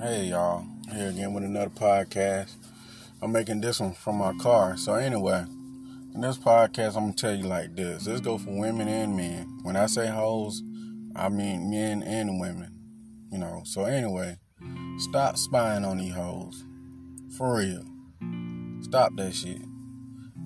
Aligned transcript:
Hey 0.00 0.28
y'all, 0.28 0.64
here 0.90 1.10
again 1.10 1.34
with 1.34 1.44
another 1.44 1.68
podcast. 1.68 2.52
I'm 3.20 3.32
making 3.32 3.60
this 3.60 3.80
one 3.80 3.92
from 3.92 4.16
my 4.16 4.32
car. 4.38 4.78
So 4.78 4.94
anyway, 4.94 5.44
in 6.14 6.22
this 6.22 6.38
podcast, 6.38 6.96
I'm 6.96 7.02
gonna 7.02 7.12
tell 7.12 7.34
you 7.34 7.44
like 7.44 7.76
this. 7.76 8.06
This 8.06 8.22
go 8.22 8.38
for 8.38 8.58
women 8.58 8.88
and 8.88 9.14
men. 9.14 9.58
When 9.62 9.76
I 9.76 9.84
say 9.84 10.06
hoes, 10.06 10.62
I 11.14 11.28
mean 11.28 11.68
men 11.68 12.02
and 12.02 12.40
women. 12.40 12.72
You 13.30 13.40
know. 13.40 13.60
So 13.66 13.84
anyway, 13.84 14.38
stop 14.96 15.36
spying 15.36 15.84
on 15.84 15.98
these 15.98 16.14
hoes. 16.14 16.64
For 17.36 17.58
real. 17.58 17.84
Stop 18.80 19.12
that 19.16 19.34
shit. 19.34 19.60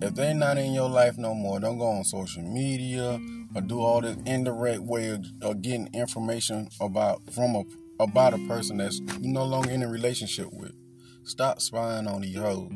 If 0.03 0.17
they 0.17 0.35
not 0.35 0.59
in 0.59 0.73
your 0.73 0.91
life 0.91 1.17
no 1.17 1.33
more, 1.33 1.61
don't 1.61 1.79
go 1.79 1.87
on 1.87 2.03
social 2.03 2.43
media 2.43 3.21
or 3.55 3.61
do 3.61 3.81
all 3.81 4.01
this 4.01 4.17
indirect 4.27 4.83
way 4.83 5.11
of, 5.11 5.25
of 5.43 5.63
getting 5.63 5.95
information 5.95 6.71
about 6.81 7.23
from 7.33 7.55
a 7.55 7.63
about 8.01 8.35
a 8.35 8.39
person 8.49 8.79
that's 8.79 8.99
you 9.21 9.33
no 9.33 9.45
longer 9.45 9.71
in 9.71 9.83
a 9.83 9.89
relationship 9.89 10.53
with. 10.53 10.73
Stop 11.25 11.61
spying 11.61 12.07
on 12.07 12.23
these 12.23 12.37
hoes. 12.37 12.73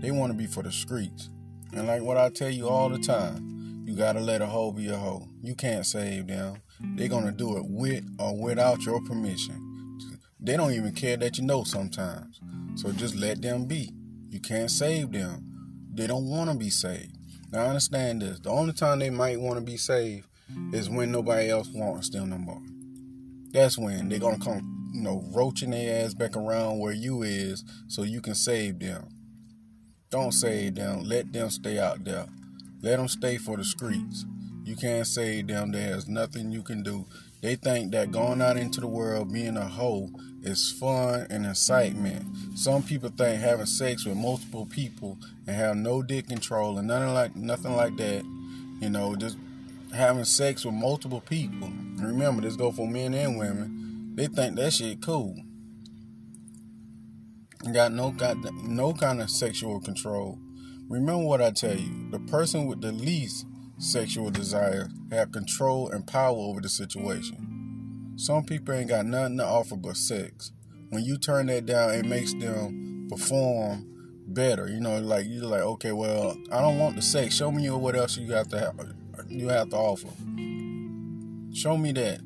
They 0.00 0.10
want 0.10 0.32
to 0.32 0.36
be 0.36 0.46
for 0.46 0.62
the 0.62 0.72
streets. 0.72 1.30
And 1.72 1.86
like 1.86 2.02
what 2.02 2.16
I 2.16 2.28
tell 2.30 2.50
you 2.50 2.68
all 2.68 2.88
the 2.88 2.98
time, 2.98 3.84
you 3.86 3.94
gotta 3.96 4.20
let 4.20 4.42
a 4.42 4.46
hoe 4.46 4.72
be 4.72 4.88
a 4.88 4.96
hoe. 4.96 5.28
You 5.42 5.54
can't 5.54 5.86
save 5.86 6.26
them. 6.26 6.56
They're 6.80 7.08
gonna 7.08 7.32
do 7.32 7.56
it 7.58 7.64
with 7.66 8.04
or 8.18 8.36
without 8.36 8.82
your 8.84 9.00
permission. 9.02 9.98
They 10.40 10.56
don't 10.56 10.72
even 10.72 10.92
care 10.92 11.16
that 11.16 11.38
you 11.38 11.44
know 11.44 11.64
sometimes. 11.64 12.40
So 12.76 12.92
just 12.92 13.14
let 13.14 13.40
them 13.40 13.66
be. 13.66 13.92
You 14.28 14.40
can't 14.40 14.70
save 14.70 15.12
them. 15.12 15.46
They 15.94 16.06
don't 16.06 16.28
want 16.28 16.50
to 16.50 16.56
be 16.56 16.70
saved. 16.70 17.16
Now 17.52 17.66
understand 17.66 18.22
this. 18.22 18.40
The 18.40 18.50
only 18.50 18.72
time 18.72 18.98
they 18.98 19.10
might 19.10 19.40
want 19.40 19.58
to 19.58 19.64
be 19.64 19.76
saved 19.76 20.26
is 20.72 20.90
when 20.90 21.12
nobody 21.12 21.50
else 21.50 21.68
wants 21.72 22.10
them 22.10 22.30
no 22.30 22.38
more 22.38 22.60
that's 23.54 23.78
when 23.78 24.08
they're 24.08 24.18
gonna 24.18 24.38
come, 24.38 24.90
you 24.92 25.00
know, 25.00 25.24
roaching 25.32 25.70
their 25.70 26.04
ass 26.04 26.12
back 26.12 26.36
around 26.36 26.80
where 26.80 26.92
you 26.92 27.22
is 27.22 27.64
so 27.86 28.02
you 28.02 28.20
can 28.20 28.34
save 28.34 28.80
them. 28.80 29.08
Don't 30.10 30.32
save 30.32 30.74
them. 30.74 31.04
Let 31.04 31.32
them 31.32 31.50
stay 31.50 31.78
out 31.78 32.04
there. 32.04 32.26
Let 32.82 32.96
them 32.96 33.08
stay 33.08 33.38
for 33.38 33.56
the 33.56 33.64
streets. 33.64 34.26
You 34.64 34.74
can't 34.76 35.06
save 35.06 35.46
them. 35.46 35.70
There's 35.70 36.08
nothing 36.08 36.50
you 36.50 36.62
can 36.62 36.82
do. 36.82 37.06
They 37.42 37.54
think 37.54 37.92
that 37.92 38.10
going 38.10 38.42
out 38.42 38.56
into 38.56 38.80
the 38.80 38.88
world 38.88 39.32
being 39.32 39.56
a 39.56 39.68
hoe 39.68 40.10
is 40.42 40.72
fun 40.72 41.26
and 41.30 41.46
excitement. 41.46 42.24
Some 42.56 42.82
people 42.82 43.10
think 43.10 43.40
having 43.40 43.66
sex 43.66 44.04
with 44.04 44.16
multiple 44.16 44.66
people 44.66 45.18
and 45.46 45.54
have 45.54 45.76
no 45.76 46.02
dick 46.02 46.26
control 46.26 46.78
and 46.78 46.88
nothing 46.88 47.14
like 47.14 47.36
nothing 47.36 47.76
like 47.76 47.96
that, 47.98 48.24
you 48.80 48.90
know, 48.90 49.14
just 49.14 49.36
having 49.94 50.24
sex 50.24 50.64
with 50.64 50.74
multiple 50.74 51.20
people. 51.20 51.72
Remember, 51.96 52.42
this 52.42 52.56
go 52.56 52.72
for 52.72 52.86
men 52.86 53.14
and 53.14 53.38
women. 53.38 54.12
They 54.14 54.26
think 54.26 54.56
that 54.56 54.72
shit 54.72 55.00
cool. 55.00 55.36
Got 57.72 57.92
no 57.92 58.10
got 58.10 58.36
no 58.62 58.92
kind 58.92 59.22
of 59.22 59.30
sexual 59.30 59.80
control. 59.80 60.38
Remember 60.88 61.24
what 61.24 61.40
I 61.40 61.50
tell 61.50 61.74
you. 61.74 62.10
The 62.10 62.18
person 62.20 62.66
with 62.66 62.82
the 62.82 62.92
least 62.92 63.46
sexual 63.78 64.30
desire 64.30 64.88
have 65.10 65.32
control 65.32 65.90
and 65.90 66.06
power 66.06 66.36
over 66.36 66.60
the 66.60 66.68
situation. 66.68 68.12
Some 68.16 68.44
people 68.44 68.74
ain't 68.74 68.90
got 68.90 69.06
nothing 69.06 69.38
to 69.38 69.46
offer 69.46 69.76
but 69.76 69.96
sex. 69.96 70.52
When 70.90 71.04
you 71.04 71.16
turn 71.16 71.46
that 71.46 71.66
down, 71.66 71.92
it 71.92 72.04
makes 72.04 72.34
them 72.34 73.08
perform 73.08 73.86
better. 74.28 74.68
You 74.68 74.80
know, 74.80 74.98
like 74.98 75.26
you're 75.26 75.46
like, 75.46 75.62
okay, 75.62 75.92
well, 75.92 76.36
I 76.52 76.60
don't 76.60 76.78
want 76.78 76.96
the 76.96 77.02
sex. 77.02 77.34
Show 77.34 77.50
me 77.50 77.68
what 77.70 77.96
else 77.96 78.16
you 78.16 78.28
got 78.28 78.50
to 78.50 78.58
have 78.58 78.76
you 79.34 79.48
have 79.48 79.70
to 79.70 79.76
offer. 79.76 80.08
Show 81.52 81.76
me 81.76 81.92
that. 81.92 82.20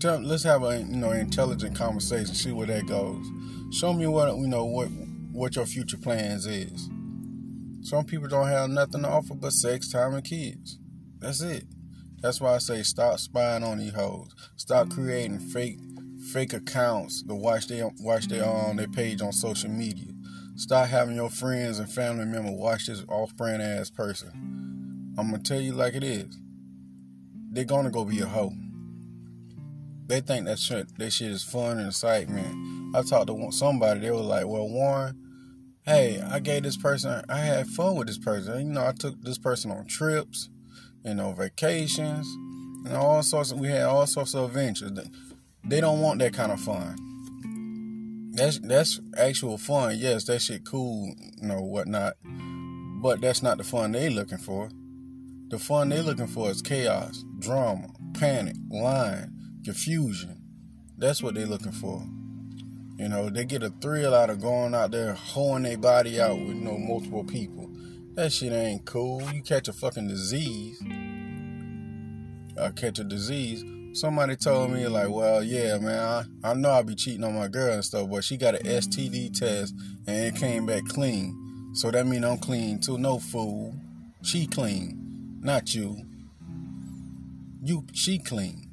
Tell, 0.00 0.20
let's 0.20 0.44
have 0.44 0.62
a 0.62 0.78
you 0.78 0.96
know 0.96 1.10
intelligent 1.10 1.76
conversation. 1.76 2.34
See 2.34 2.52
where 2.52 2.66
that 2.66 2.86
goes. 2.86 3.26
Show 3.72 3.92
me 3.92 4.06
what 4.06 4.36
you 4.36 4.46
know 4.46 4.64
what 4.64 4.88
what 5.32 5.56
your 5.56 5.66
future 5.66 5.96
plans 5.96 6.46
is. 6.46 6.88
Some 7.82 8.04
people 8.04 8.28
don't 8.28 8.48
have 8.48 8.70
nothing 8.70 9.02
to 9.02 9.08
offer 9.08 9.34
but 9.34 9.52
sex, 9.52 9.90
time, 9.90 10.14
and 10.14 10.24
kids. 10.24 10.78
That's 11.18 11.40
it. 11.40 11.64
That's 12.20 12.40
why 12.40 12.54
I 12.54 12.58
say 12.58 12.82
stop 12.82 13.18
spying 13.18 13.62
on 13.62 13.78
these 13.78 13.94
hoes. 13.94 14.34
Stop 14.56 14.90
creating 14.90 15.38
fake 15.38 15.78
fake 16.32 16.52
accounts 16.52 17.22
to 17.22 17.34
watch 17.34 17.68
their 17.68 17.88
watch 18.00 18.26
their 18.26 18.44
on 18.44 18.70
um, 18.70 18.76
their 18.76 18.88
page 18.88 19.22
on 19.22 19.32
social 19.32 19.70
media. 19.70 20.12
Stop 20.56 20.88
having 20.88 21.14
your 21.14 21.30
friends 21.30 21.78
and 21.78 21.90
family 21.90 22.24
members 22.24 22.52
watch 22.52 22.86
this 22.86 23.04
off-brand 23.08 23.62
ass 23.62 23.90
person. 23.90 24.67
I'm 25.18 25.32
gonna 25.32 25.42
tell 25.42 25.60
you 25.60 25.72
like 25.72 25.94
it 25.94 26.04
is. 26.04 26.38
They're 27.50 27.64
gonna 27.64 27.90
go 27.90 28.04
be 28.04 28.20
a 28.20 28.26
hoe. 28.26 28.52
They 30.06 30.20
think 30.20 30.46
that 30.46 30.60
shit, 30.60 30.96
that 30.96 31.10
shit 31.10 31.32
is 31.32 31.42
fun 31.42 31.78
and 31.78 31.88
excitement. 31.88 32.94
I 32.94 33.02
talked 33.02 33.26
to 33.26 33.50
somebody. 33.50 33.98
They 33.98 34.12
were 34.12 34.18
like, 34.18 34.46
"Well, 34.46 34.68
Warren, 34.68 35.18
hey, 35.84 36.20
I 36.20 36.38
gave 36.38 36.62
this 36.62 36.76
person. 36.76 37.24
I 37.28 37.38
had 37.38 37.66
fun 37.66 37.96
with 37.96 38.06
this 38.06 38.16
person. 38.16 38.68
You 38.68 38.72
know, 38.74 38.86
I 38.86 38.92
took 38.92 39.20
this 39.22 39.38
person 39.38 39.72
on 39.72 39.86
trips, 39.86 40.50
you 41.04 41.14
know, 41.14 41.32
vacations, 41.32 42.28
and 42.86 42.96
all 42.96 43.20
sorts. 43.24 43.50
Of, 43.50 43.58
we 43.58 43.68
had 43.68 43.86
all 43.86 44.06
sorts 44.06 44.34
of 44.34 44.44
adventures. 44.44 44.92
They 45.64 45.80
don't 45.80 46.00
want 46.00 46.20
that 46.20 46.32
kind 46.32 46.52
of 46.52 46.60
fun. 46.60 48.30
That's 48.34 48.60
that's 48.60 49.00
actual 49.16 49.58
fun. 49.58 49.96
Yes, 49.98 50.26
that 50.26 50.42
shit 50.42 50.64
cool, 50.64 51.12
you 51.42 51.48
know, 51.48 51.60
whatnot. 51.60 52.14
But 53.02 53.20
that's 53.20 53.42
not 53.42 53.58
the 53.58 53.64
fun 53.64 53.90
they 53.90 54.10
looking 54.10 54.38
for. 54.38 54.70
The 55.48 55.58
fun 55.58 55.88
they're 55.88 56.02
looking 56.02 56.26
for 56.26 56.50
is 56.50 56.60
chaos, 56.60 57.24
drama, 57.38 57.88
panic, 58.12 58.56
lying, 58.70 59.32
confusion. 59.64 60.42
That's 60.98 61.22
what 61.22 61.36
they're 61.36 61.46
looking 61.46 61.72
for. 61.72 62.02
You 62.98 63.08
know, 63.08 63.30
they 63.30 63.46
get 63.46 63.62
a 63.62 63.70
thrill 63.70 64.14
out 64.14 64.28
of 64.28 64.42
going 64.42 64.74
out 64.74 64.90
there 64.90 65.14
hoeing 65.14 65.62
their 65.62 65.78
body 65.78 66.20
out 66.20 66.38
with 66.38 66.48
you 66.48 66.54
know 66.54 66.76
multiple 66.76 67.24
people. 67.24 67.70
That 68.12 68.30
shit 68.30 68.52
ain't 68.52 68.84
cool. 68.84 69.22
You 69.32 69.40
catch 69.40 69.68
a 69.68 69.72
fucking 69.72 70.08
disease. 70.08 70.82
I 72.60 72.68
catch 72.70 72.98
a 72.98 73.04
disease. 73.04 73.64
Somebody 73.98 74.36
told 74.36 74.72
me 74.72 74.86
like, 74.86 75.08
well, 75.08 75.42
yeah, 75.42 75.78
man, 75.78 76.26
I, 76.44 76.50
I 76.50 76.52
know 76.52 76.72
I 76.72 76.82
be 76.82 76.94
cheating 76.94 77.24
on 77.24 77.34
my 77.34 77.48
girl 77.48 77.72
and 77.72 77.84
stuff, 77.84 78.10
but 78.10 78.22
she 78.22 78.36
got 78.36 78.54
an 78.54 78.66
STD 78.66 79.38
test 79.38 79.74
and 80.06 80.26
it 80.26 80.36
came 80.36 80.66
back 80.66 80.84
clean. 80.88 81.72
So 81.74 81.90
that 81.90 82.06
mean 82.06 82.22
I'm 82.22 82.36
clean 82.36 82.80
too. 82.80 82.98
No 82.98 83.18
fool. 83.18 83.74
She 84.22 84.46
clean 84.46 85.07
not 85.40 85.74
you. 85.74 86.04
You 87.62 87.84
she 87.92 88.18
clean. 88.18 88.68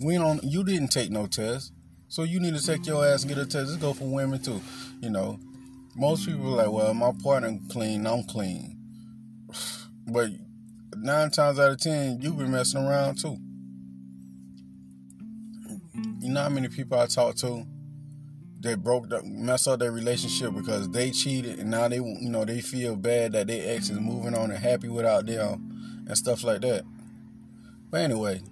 We 0.00 0.14
don't 0.14 0.42
you 0.44 0.64
didn't 0.64 0.88
take 0.88 1.10
no 1.10 1.26
test. 1.26 1.72
So 2.08 2.22
you 2.22 2.40
need 2.40 2.54
to 2.54 2.64
take 2.64 2.86
your 2.86 3.04
ass 3.04 3.22
and 3.22 3.34
get 3.34 3.38
a 3.38 3.46
test. 3.46 3.68
This 3.68 3.76
go 3.76 3.92
for 3.92 4.04
women 4.04 4.40
too. 4.42 4.60
You 5.00 5.10
know. 5.10 5.38
Most 5.98 6.26
people 6.26 6.52
are 6.60 6.64
like, 6.64 6.70
well, 6.70 6.92
my 6.92 7.12
partner 7.24 7.58
clean, 7.70 8.06
I'm 8.06 8.24
clean. 8.24 8.76
But 10.08 10.30
nine 10.94 11.30
times 11.30 11.58
out 11.58 11.72
of 11.72 11.80
ten, 11.80 12.20
you've 12.20 12.38
been 12.38 12.52
messing 12.52 12.86
around 12.86 13.16
too. 13.18 13.36
You 16.20 16.28
know 16.32 16.42
how 16.42 16.48
many 16.48 16.68
people 16.68 16.96
I 16.98 17.06
talk 17.06 17.34
to 17.36 17.66
they 18.66 18.74
broke 18.74 19.08
the 19.08 19.22
mess 19.22 19.66
up 19.66 19.78
their 19.78 19.92
relationship 19.92 20.54
because 20.54 20.88
they 20.90 21.10
cheated 21.10 21.58
and 21.58 21.70
now 21.70 21.88
they 21.88 21.96
you 21.96 22.28
know 22.28 22.44
they 22.44 22.60
feel 22.60 22.96
bad 22.96 23.32
that 23.32 23.46
their 23.46 23.76
ex 23.76 23.90
is 23.90 23.98
moving 23.98 24.34
on 24.34 24.50
and 24.50 24.58
happy 24.58 24.88
without 24.88 25.26
them 25.26 26.04
and 26.06 26.16
stuff 26.16 26.44
like 26.44 26.60
that. 26.60 26.84
But 27.90 28.00
anyway, 28.00 28.42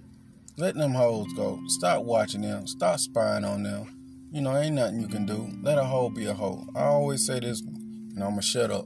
let 0.57 0.75
them 0.75 0.93
hoes 0.93 1.31
go. 1.33 1.59
Stop 1.67 2.03
watching 2.03 2.41
them. 2.41 2.65
Stop 2.67 2.99
spying 2.99 3.43
on 3.43 3.63
them. 3.63 4.29
You 4.31 4.41
know, 4.41 4.55
ain't 4.57 4.75
nothing 4.75 5.01
you 5.01 5.07
can 5.07 5.25
do. 5.25 5.49
Let 5.61 5.77
a 5.77 5.83
hoe 5.83 6.09
be 6.09 6.25
a 6.25 6.33
hoe. 6.33 6.65
I 6.75 6.83
always 6.83 7.25
say 7.25 7.39
this, 7.39 7.61
and 7.61 8.23
I'm 8.23 8.31
gonna 8.31 8.41
shut 8.41 8.71
up. 8.71 8.85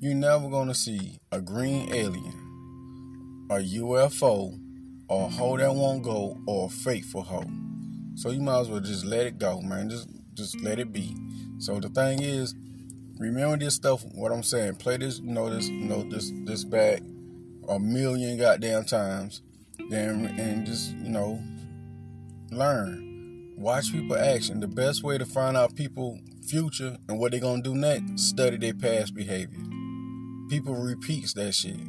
You're 0.00 0.14
never 0.14 0.48
gonna 0.48 0.74
see 0.74 1.18
a 1.32 1.40
green 1.40 1.92
alien, 1.92 3.48
a 3.50 3.56
UFO, 3.56 4.58
or 5.08 5.26
a 5.26 5.28
hoe 5.28 5.56
that 5.56 5.74
won't 5.74 6.02
go, 6.02 6.36
or 6.46 6.66
a 6.66 6.70
faithful 6.70 7.22
hoe. 7.22 7.63
So 8.14 8.30
you 8.30 8.40
might 8.40 8.60
as 8.60 8.68
well 8.68 8.80
just 8.80 9.04
let 9.04 9.26
it 9.26 9.38
go, 9.38 9.60
man. 9.60 9.90
Just 9.90 10.08
just 10.34 10.60
let 10.60 10.78
it 10.78 10.92
be. 10.92 11.16
So 11.58 11.80
the 11.80 11.88
thing 11.88 12.22
is, 12.22 12.54
remember 13.18 13.56
this 13.56 13.74
stuff. 13.74 14.04
What 14.14 14.32
I'm 14.32 14.42
saying, 14.42 14.76
play 14.76 14.96
this, 14.96 15.18
you 15.18 15.32
know 15.32 15.50
this, 15.50 15.68
you 15.68 15.84
know 15.84 16.02
this, 16.02 16.32
this 16.44 16.64
back 16.64 17.02
a 17.68 17.78
million 17.78 18.38
goddamn 18.38 18.84
times, 18.84 19.42
then 19.90 20.26
and 20.38 20.66
just 20.66 20.92
you 20.92 21.08
know 21.08 21.42
learn, 22.50 23.54
watch 23.56 23.92
people 23.92 24.16
action. 24.16 24.60
The 24.60 24.68
best 24.68 25.02
way 25.02 25.18
to 25.18 25.26
find 25.26 25.56
out 25.56 25.74
people 25.74 26.18
future 26.46 26.96
and 27.08 27.18
what 27.18 27.32
they're 27.32 27.40
gonna 27.40 27.62
do 27.62 27.74
next, 27.74 28.22
study 28.22 28.56
their 28.56 28.74
past 28.74 29.14
behavior. 29.14 29.60
People 30.50 30.74
repeats 30.74 31.32
that 31.34 31.54
shit. 31.54 31.80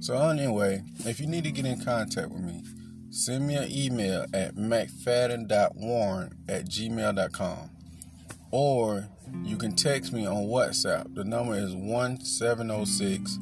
So 0.00 0.16
anyway, 0.28 0.82
if 1.04 1.20
you 1.20 1.26
need 1.26 1.44
to 1.44 1.50
get 1.50 1.66
in 1.66 1.84
contact 1.84 2.30
with 2.30 2.42
me, 2.42 2.62
send 3.18 3.46
me 3.48 3.56
an 3.56 3.68
email 3.70 4.26
at 4.32 4.54
mcfadden.warren 4.54 6.34
at 6.48 6.64
gmail.com. 6.66 7.70
Or 8.50 9.08
you 9.42 9.56
can 9.56 9.74
text 9.74 10.12
me 10.12 10.24
on 10.24 10.44
WhatsApp. 10.44 11.14
The 11.14 11.24
number 11.24 11.54
is 11.54 11.74
1706 11.74 13.38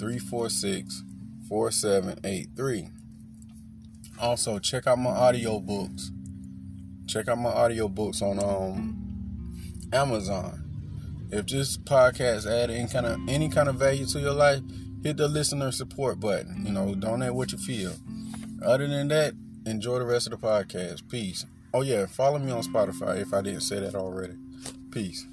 346 0.00 1.02
4783. 1.48 2.88
Also, 4.20 4.58
check 4.58 4.86
out 4.86 4.98
my 4.98 5.10
audiobooks. 5.10 6.10
check 7.06 7.28
out 7.28 7.38
my 7.38 7.50
audiobooks 7.50 8.22
on 8.22 8.38
um, 8.42 9.52
Amazon. 9.92 10.64
If 11.30 11.46
this 11.46 11.76
podcast 11.76 12.46
add 12.46 12.70
any 12.70 12.88
kind 12.88 13.06
of 13.06 13.20
any 13.28 13.50
kind 13.50 13.68
of 13.68 13.76
value 13.76 14.06
to 14.06 14.18
your 14.18 14.32
life, 14.32 14.62
hit 15.02 15.18
the 15.18 15.28
listener 15.28 15.70
support 15.70 16.18
button. 16.18 16.64
You 16.66 16.72
know, 16.72 16.94
donate 16.94 17.34
what 17.34 17.52
you 17.52 17.58
feel. 17.58 17.92
Other 18.62 18.88
than 18.88 19.08
that, 19.08 19.34
enjoy 19.66 19.98
the 19.98 20.04
rest 20.04 20.26
of 20.26 20.40
the 20.40 20.46
podcast. 20.46 21.08
Peace. 21.08 21.46
Oh 21.72 21.82
yeah, 21.82 22.06
follow 22.06 22.38
me 22.38 22.50
on 22.50 22.62
Spotify 22.62 23.20
if 23.20 23.32
I 23.32 23.42
didn't 23.42 23.60
say 23.60 23.78
that 23.80 23.94
already. 23.94 24.34
Peace. 24.90 25.26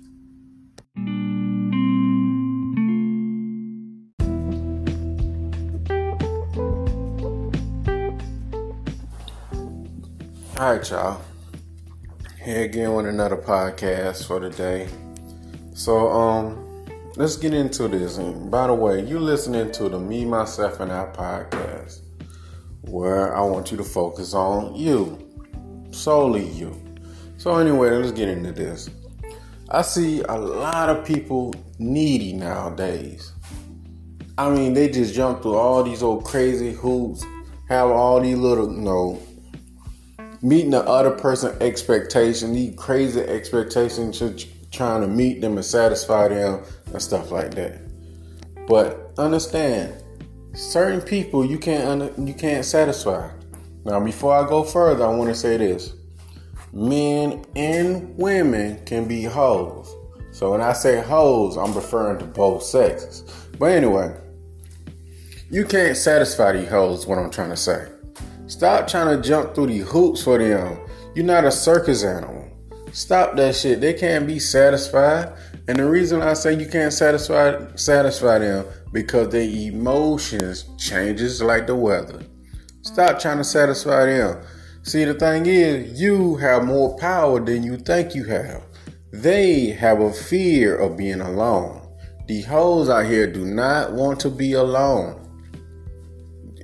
All 10.57 10.77
right, 10.77 10.89
y'all. 10.89 11.21
Here 12.41 12.63
again 12.63 12.93
with 12.93 13.07
another 13.07 13.35
podcast 13.35 14.25
for 14.25 14.39
the 14.39 14.49
day. 14.51 14.87
So, 15.73 16.07
um, 16.09 16.85
let's 17.17 17.35
get 17.35 17.53
into 17.53 17.87
this. 17.89 18.17
And 18.17 18.49
by 18.49 18.67
the 18.67 18.73
way, 18.73 19.03
you 19.03 19.19
listening 19.19 19.71
to 19.73 19.89
the 19.89 19.99
Me, 19.99 20.23
Myself, 20.23 20.79
and 20.79 20.93
I 20.93 21.07
podcast, 21.07 22.04
where 22.95 23.35
I 23.35 23.41
want 23.41 23.71
you 23.71 23.77
to 23.77 23.83
focus 23.83 24.33
on 24.33 24.73
you, 24.73 25.19
solely 25.91 26.47
you. 26.47 26.81
So, 27.35 27.57
anyway, 27.57 27.89
let's 27.89 28.13
get 28.13 28.29
into 28.29 28.53
this. 28.53 28.89
I 29.69 29.81
see 29.81 30.21
a 30.21 30.35
lot 30.35 30.89
of 30.89 31.05
people 31.05 31.53
needy 31.77 32.31
nowadays. 32.31 33.33
I 34.37 34.49
mean, 34.49 34.73
they 34.73 34.87
just 34.87 35.13
jump 35.13 35.41
through 35.41 35.55
all 35.55 35.83
these 35.83 36.01
old 36.01 36.23
crazy 36.23 36.71
hoops, 36.71 37.25
have 37.67 37.89
all 37.89 38.21
these 38.21 38.37
little, 38.37 38.73
you 38.73 38.81
know, 38.81 39.21
meeting 40.41 40.71
the 40.71 40.83
other 40.83 41.11
person 41.11 41.53
expectation, 41.61 42.53
these 42.53 42.75
crazy 42.77 43.19
expectations, 43.19 44.23
trying 44.71 45.01
to 45.01 45.07
meet 45.07 45.41
them 45.41 45.57
and 45.57 45.65
satisfy 45.65 46.29
them 46.29 46.63
and 46.93 47.01
stuff 47.01 47.29
like 47.29 47.55
that. 47.55 47.81
But 48.69 49.11
understand, 49.17 50.01
certain 50.55 51.01
people 51.01 51.45
you 51.45 51.59
can't 51.59 52.17
you 52.17 52.33
can't 52.33 52.65
satisfy. 52.65 53.29
Now, 53.83 53.99
before 53.99 54.33
I 54.33 54.47
go 54.47 54.63
further, 54.63 55.05
I 55.05 55.09
want 55.09 55.29
to 55.29 55.35
say 55.35 55.57
this: 55.57 55.93
men 56.73 57.45
and 57.55 58.17
women 58.17 58.83
can 58.85 59.07
be 59.07 59.23
hoes. 59.23 59.93
So 60.31 60.51
when 60.51 60.61
I 60.61 60.73
say 60.73 61.01
hoes, 61.01 61.57
I'm 61.57 61.73
referring 61.73 62.19
to 62.19 62.25
both 62.25 62.63
sexes. 62.63 63.23
But 63.59 63.71
anyway, 63.71 64.15
you 65.49 65.65
can't 65.65 65.95
satisfy 65.95 66.53
these 66.53 66.69
hoes. 66.69 67.05
What 67.05 67.19
I'm 67.19 67.29
trying 67.29 67.51
to 67.51 67.57
say. 67.57 67.87
Stop 68.47 68.87
trying 68.87 69.15
to 69.15 69.27
jump 69.27 69.55
through 69.55 69.67
the 69.67 69.79
hoops 69.79 70.23
for 70.23 70.37
them. 70.37 70.79
You're 71.15 71.25
not 71.25 71.45
a 71.45 71.51
circus 71.51 72.03
animal. 72.03 72.47
Stop 72.91 73.35
that 73.35 73.55
shit. 73.55 73.81
They 73.81 73.93
can't 73.93 74.27
be 74.27 74.39
satisfied. 74.39 75.33
And 75.67 75.79
the 75.79 75.89
reason 75.89 76.21
I 76.21 76.33
say 76.33 76.53
you 76.53 76.67
can't 76.67 76.93
satisfy 76.93 77.75
satisfy 77.75 78.39
them 78.39 78.65
because 78.95 79.29
their 79.29 79.43
emotions 79.43 80.63
changes 80.79 81.43
like 81.43 81.67
the 81.67 81.75
weather. 81.75 82.23
Stop 82.81 83.19
trying 83.19 83.37
to 83.37 83.43
satisfy 83.43 84.05
them. 84.05 84.41
See, 84.83 85.03
the 85.03 85.13
thing 85.13 85.45
is, 85.45 85.99
you 85.99 86.37
have 86.37 86.63
more 86.63 86.97
power 86.97 87.39
than 87.39 87.61
you 87.61 87.75
think 87.77 88.15
you 88.15 88.23
have. 88.23 88.63
They 89.11 89.71
have 89.71 89.99
a 89.99 90.13
fear 90.13 90.77
of 90.77 90.95
being 90.95 91.19
alone. 91.19 91.81
The 92.27 92.41
hoes 92.43 92.89
out 92.89 93.05
here 93.05 93.31
do 93.31 93.45
not 93.45 93.91
want 93.91 94.19
to 94.21 94.29
be 94.29 94.53
alone 94.53 95.21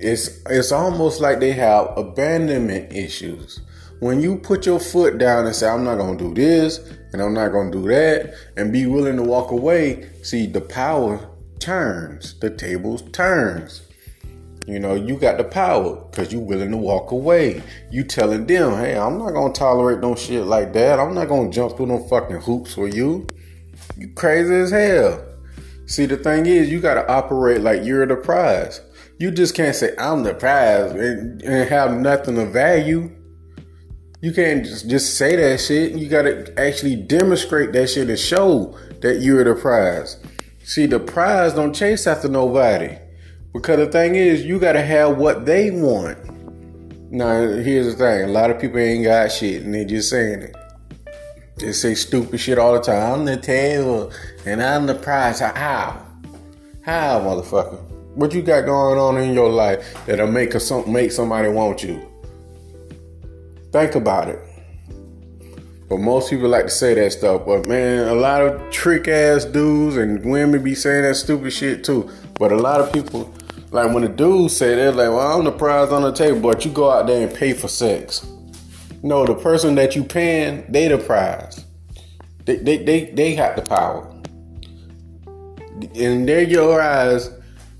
it's 0.02 0.40
it's 0.46 0.72
almost 0.72 1.20
like 1.20 1.38
they 1.38 1.52
have 1.52 1.96
abandonment 1.96 2.92
issues. 2.92 3.60
When 4.00 4.20
you 4.20 4.36
put 4.36 4.66
your 4.66 4.80
foot 4.80 5.18
down 5.18 5.46
and 5.46 5.54
say, 5.54 5.68
I'm 5.68 5.84
not 5.84 5.96
gonna 5.96 6.18
do 6.18 6.34
this 6.34 6.78
and 7.12 7.22
I'm 7.22 7.32
not 7.32 7.52
gonna 7.52 7.70
do 7.70 7.86
that, 7.88 8.34
and 8.56 8.72
be 8.72 8.86
willing 8.86 9.16
to 9.16 9.22
walk 9.22 9.52
away, 9.52 10.10
see 10.22 10.46
the 10.46 10.60
power 10.60 11.20
turns, 11.62 12.38
the 12.40 12.50
tables 12.50 13.02
turns. 13.12 13.82
You 14.66 14.78
know, 14.78 14.94
you 14.94 15.16
got 15.16 15.38
the 15.38 15.44
power 15.44 15.96
because 16.10 16.32
you 16.32 16.40
willing 16.40 16.70
to 16.70 16.76
walk 16.76 17.10
away. 17.10 17.62
You 17.90 18.04
telling 18.04 18.46
them, 18.46 18.72
hey, 18.74 18.96
I'm 18.96 19.18
not 19.18 19.32
gonna 19.32 19.52
tolerate 19.52 20.00
no 20.00 20.14
shit 20.14 20.44
like 20.44 20.72
that. 20.74 21.00
I'm 21.00 21.14
not 21.14 21.28
gonna 21.28 21.50
jump 21.50 21.76
through 21.76 21.86
no 21.86 22.06
fucking 22.08 22.42
hoops 22.42 22.74
for 22.74 22.88
you. 22.88 23.26
You 23.96 24.12
crazy 24.14 24.54
as 24.54 24.70
hell. 24.70 25.24
See, 25.86 26.06
the 26.06 26.16
thing 26.16 26.46
is, 26.46 26.70
you 26.70 26.80
gotta 26.80 27.10
operate 27.10 27.60
like 27.60 27.84
you're 27.84 28.06
the 28.06 28.16
prize. 28.16 28.80
You 29.18 29.30
just 29.30 29.54
can't 29.54 29.74
say 29.74 29.94
I'm 29.98 30.22
the 30.22 30.34
prize 30.34 30.92
and, 30.92 31.42
and 31.42 31.68
have 31.68 31.92
nothing 31.98 32.38
of 32.38 32.50
value. 32.50 33.10
You 34.20 34.32
can't 34.32 34.64
just, 34.64 34.88
just 34.88 35.16
say 35.16 35.34
that 35.36 35.60
shit. 35.60 35.92
You 35.92 36.08
gotta 36.08 36.52
actually 36.56 36.96
demonstrate 36.96 37.72
that 37.72 37.88
shit 37.88 38.08
and 38.08 38.18
show 38.18 38.78
that 39.00 39.20
you're 39.20 39.42
the 39.42 39.60
prize. 39.60 40.18
See, 40.64 40.86
the 40.86 41.00
prize 41.00 41.54
don't 41.54 41.74
chase 41.74 42.06
after 42.06 42.28
nobody. 42.28 42.96
Because 43.52 43.76
the 43.78 43.86
thing 43.86 44.14
is, 44.14 44.44
you 44.44 44.58
gotta 44.58 44.82
have 44.82 45.18
what 45.18 45.44
they 45.44 45.70
want. 45.70 46.18
Now, 47.10 47.40
here's 47.40 47.86
the 47.86 47.98
thing: 47.98 48.24
a 48.24 48.32
lot 48.32 48.50
of 48.50 48.60
people 48.60 48.78
ain't 48.78 49.04
got 49.04 49.30
shit, 49.30 49.62
and 49.62 49.74
they 49.74 49.84
just 49.84 50.08
saying 50.08 50.42
it. 50.42 50.56
They 51.58 51.72
say 51.72 51.94
stupid 51.94 52.40
shit 52.40 52.58
all 52.58 52.72
the 52.72 52.80
time. 52.80 53.20
I'm 53.20 53.24
the 53.26 53.36
table, 53.36 54.10
and 54.46 54.62
I'm 54.62 54.86
the 54.86 54.94
prize. 54.94 55.40
How? 55.40 56.06
How, 56.82 57.20
motherfucker? 57.20 57.80
What 58.14 58.32
you 58.32 58.42
got 58.42 58.64
going 58.64 58.98
on 58.98 59.18
in 59.18 59.34
your 59.34 59.50
life 59.50 59.94
that'll 60.06 60.26
make 60.26 60.54
a, 60.54 60.88
make 60.88 61.12
somebody 61.12 61.48
want 61.48 61.82
you? 61.82 62.00
Think 63.70 63.94
about 63.94 64.28
it. 64.28 64.38
But 65.92 66.00
most 66.00 66.30
people 66.30 66.48
like 66.48 66.64
to 66.64 66.70
say 66.70 66.94
that 66.94 67.12
stuff. 67.12 67.44
But 67.44 67.68
man, 67.68 68.08
a 68.08 68.14
lot 68.14 68.40
of 68.40 68.70
trick 68.70 69.08
ass 69.08 69.44
dudes 69.44 69.98
and 69.98 70.24
women 70.24 70.64
be 70.64 70.74
saying 70.74 71.02
that 71.02 71.16
stupid 71.16 71.50
shit 71.52 71.84
too. 71.84 72.10
But 72.38 72.50
a 72.50 72.56
lot 72.56 72.80
of 72.80 72.90
people, 72.94 73.30
like 73.72 73.92
when 73.92 74.02
the 74.02 74.08
dudes 74.08 74.56
say 74.56 74.74
they're 74.74 74.90
like, 74.90 75.10
well, 75.10 75.38
I'm 75.38 75.44
the 75.44 75.52
prize 75.52 75.92
on 75.92 76.00
the 76.00 76.10
table, 76.10 76.40
but 76.40 76.64
you 76.64 76.70
go 76.70 76.90
out 76.90 77.08
there 77.08 77.28
and 77.28 77.36
pay 77.36 77.52
for 77.52 77.68
sex. 77.68 78.26
No, 79.02 79.26
the 79.26 79.34
person 79.34 79.74
that 79.74 79.94
you 79.94 80.02
paying, 80.02 80.64
they 80.66 80.88
the 80.88 80.96
prize. 80.96 81.62
They 82.46 82.56
they 82.56 82.82
they, 82.82 83.04
they 83.10 83.36
got 83.36 83.56
the 83.56 83.60
power. 83.60 84.10
In 85.92 86.24
their 86.24 86.40
your 86.40 86.80
eyes, 86.80 87.28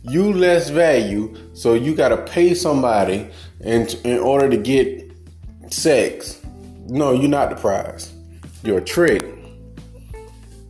you 0.03 0.35
less 0.35 0.69
value, 0.69 1.35
so 1.55 1.73
you 1.73 1.95
gotta 1.95 2.19
pay 2.19 2.53
somebody 2.53 3.31
in 3.61 3.89
in 4.05 4.19
order 4.19 4.51
to 4.51 4.59
get 4.59 5.13
sex. 5.71 6.42
No, 6.87 7.13
you're 7.13 7.29
not 7.29 7.51
the 7.51 7.57
prize. 7.57 8.13
You're 8.63 8.79
a 8.79 8.85
trick. 8.85 9.23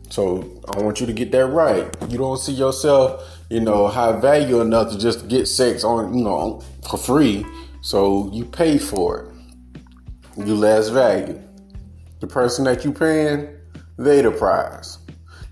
So 0.09 0.61
I 0.73 0.81
want 0.81 0.99
you 0.99 1.07
to 1.07 1.13
get 1.13 1.31
that 1.31 1.47
right. 1.47 1.87
You 2.07 2.17
don't 2.17 2.37
see 2.37 2.53
yourself, 2.53 3.23
you 3.49 3.59
know, 3.59 3.87
high 3.87 4.19
value 4.19 4.61
enough 4.61 4.91
to 4.91 4.99
just 4.99 5.27
get 5.27 5.47
sex 5.47 5.83
on, 5.83 6.13
you 6.15 6.23
know, 6.23 6.61
for 6.87 6.97
free. 6.97 7.45
So 7.81 8.29
you 8.31 8.45
pay 8.45 8.77
for 8.77 9.21
it. 10.37 10.45
You 10.45 10.55
less 10.55 10.89
value. 10.89 11.41
The 12.19 12.27
person 12.27 12.65
that 12.65 12.85
you 12.85 12.91
paying, 12.91 13.49
they 13.97 14.21
the 14.21 14.31
prize. 14.31 14.99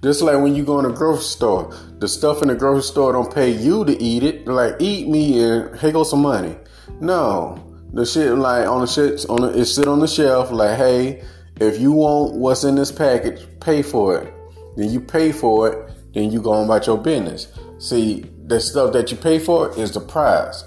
Just 0.03 0.21
like 0.21 0.41
when 0.41 0.55
you 0.55 0.63
go 0.63 0.79
in 0.79 0.85
a 0.85 0.91
grocery 0.91 1.23
store, 1.23 1.75
the 1.99 2.07
stuff 2.07 2.41
in 2.41 2.47
the 2.47 2.55
grocery 2.55 2.83
store 2.83 3.13
don't 3.13 3.33
pay 3.33 3.51
you 3.51 3.85
to 3.85 4.01
eat 4.01 4.23
it. 4.23 4.47
Like, 4.47 4.75
eat 4.79 5.07
me 5.07 5.43
and 5.43 5.77
here 5.79 5.91
goes 5.91 6.09
some 6.09 6.21
money. 6.21 6.55
No, 6.99 7.70
the 7.93 8.05
shit 8.05 8.31
like 8.35 8.67
on 8.67 8.81
the 8.81 8.87
shit 8.87 9.25
on 9.29 9.41
the, 9.41 9.59
it 9.59 9.65
sit 9.65 9.87
on 9.87 9.99
the 9.99 10.07
shelf. 10.07 10.51
Like, 10.51 10.77
hey, 10.77 11.23
if 11.59 11.79
you 11.79 11.91
want 11.91 12.35
what's 12.35 12.63
in 12.63 12.75
this 12.75 12.91
package, 12.91 13.45
pay 13.59 13.81
for 13.81 14.17
it. 14.19 14.33
Then 14.77 14.89
you 14.89 14.99
pay 14.99 15.31
for 15.31 15.69
it. 15.69 15.93
Then 16.13 16.31
you 16.31 16.41
go 16.41 16.51
on 16.51 16.65
about 16.65 16.87
your 16.87 16.97
business. 16.97 17.47
See, 17.79 18.25
the 18.45 18.59
stuff 18.59 18.93
that 18.93 19.11
you 19.11 19.17
pay 19.17 19.39
for 19.39 19.77
is 19.77 19.91
the 19.93 20.01
prize. 20.01 20.63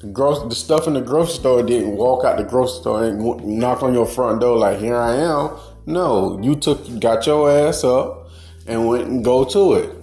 The, 0.00 0.06
gross, 0.06 0.42
the 0.48 0.54
stuff 0.54 0.86
in 0.86 0.94
the 0.94 1.00
grocery 1.00 1.34
store 1.34 1.62
didn't 1.62 1.96
walk 1.96 2.24
out 2.24 2.38
the 2.38 2.44
grocery 2.44 2.80
store 2.80 3.04
and 3.04 3.58
knock 3.58 3.82
on 3.82 3.92
your 3.92 4.06
front 4.06 4.40
door 4.40 4.56
like, 4.56 4.78
here 4.78 4.96
I 4.96 5.16
am. 5.16 5.58
No, 5.86 6.40
you 6.42 6.56
took, 6.56 7.00
got 7.00 7.26
your 7.26 7.50
ass 7.50 7.84
up, 7.84 8.30
and 8.66 8.86
went 8.86 9.08
and 9.08 9.24
go 9.24 9.44
to 9.44 9.74
it. 9.74 9.96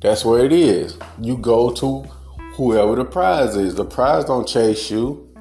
That's 0.00 0.24
where 0.24 0.44
it 0.44 0.52
is. 0.52 0.98
You 1.20 1.36
go 1.36 1.70
to 1.70 2.02
whoever 2.54 2.96
the 2.96 3.04
prize 3.04 3.56
is. 3.56 3.74
The 3.74 3.84
prize 3.84 4.24
don't 4.24 4.46
chase 4.46 4.90
you. 4.90 5.31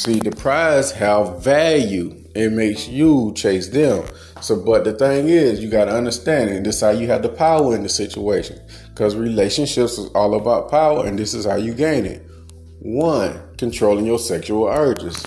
See, 0.00 0.18
the 0.18 0.30
prize 0.30 0.92
have 0.92 1.44
value. 1.44 2.24
It 2.34 2.52
makes 2.52 2.88
you 2.88 3.34
chase 3.36 3.68
them. 3.68 4.02
So, 4.40 4.56
but 4.56 4.84
the 4.84 4.94
thing 4.94 5.28
is, 5.28 5.62
you 5.62 5.68
got 5.68 5.84
to 5.84 5.94
understand 5.94 6.48
it. 6.48 6.64
This 6.64 6.76
is 6.76 6.80
how 6.80 6.88
you 6.88 7.06
have 7.08 7.20
the 7.20 7.28
power 7.28 7.76
in 7.76 7.82
the 7.82 7.90
situation. 7.90 8.58
Because 8.88 9.14
relationships 9.14 9.98
is 9.98 10.08
all 10.12 10.36
about 10.36 10.70
power, 10.70 11.04
and 11.04 11.18
this 11.18 11.34
is 11.34 11.44
how 11.44 11.56
you 11.56 11.74
gain 11.74 12.06
it. 12.06 12.26
One, 12.78 13.42
controlling 13.58 14.06
your 14.06 14.18
sexual 14.18 14.68
urges. 14.68 15.22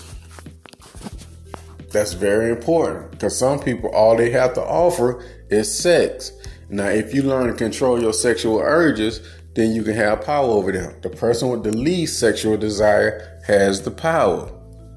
That's 1.92 2.14
very 2.14 2.50
important 2.50 3.12
because 3.12 3.38
some 3.38 3.60
people, 3.60 3.90
all 3.90 4.16
they 4.16 4.30
have 4.30 4.54
to 4.54 4.60
offer 4.60 5.24
is 5.50 5.72
sex. 5.72 6.32
Now, 6.68 6.88
if 6.88 7.14
you 7.14 7.22
learn 7.22 7.46
to 7.46 7.54
control 7.54 8.02
your 8.02 8.12
sexual 8.12 8.58
urges, 8.58 9.20
then 9.54 9.70
you 9.70 9.84
can 9.84 9.94
have 9.94 10.24
power 10.24 10.48
over 10.48 10.72
them. 10.72 10.96
The 11.00 11.10
person 11.10 11.50
with 11.50 11.62
the 11.62 11.70
least 11.70 12.18
sexual 12.18 12.56
desire 12.56 13.40
has 13.46 13.80
the 13.80 13.92
power. 13.92 14.50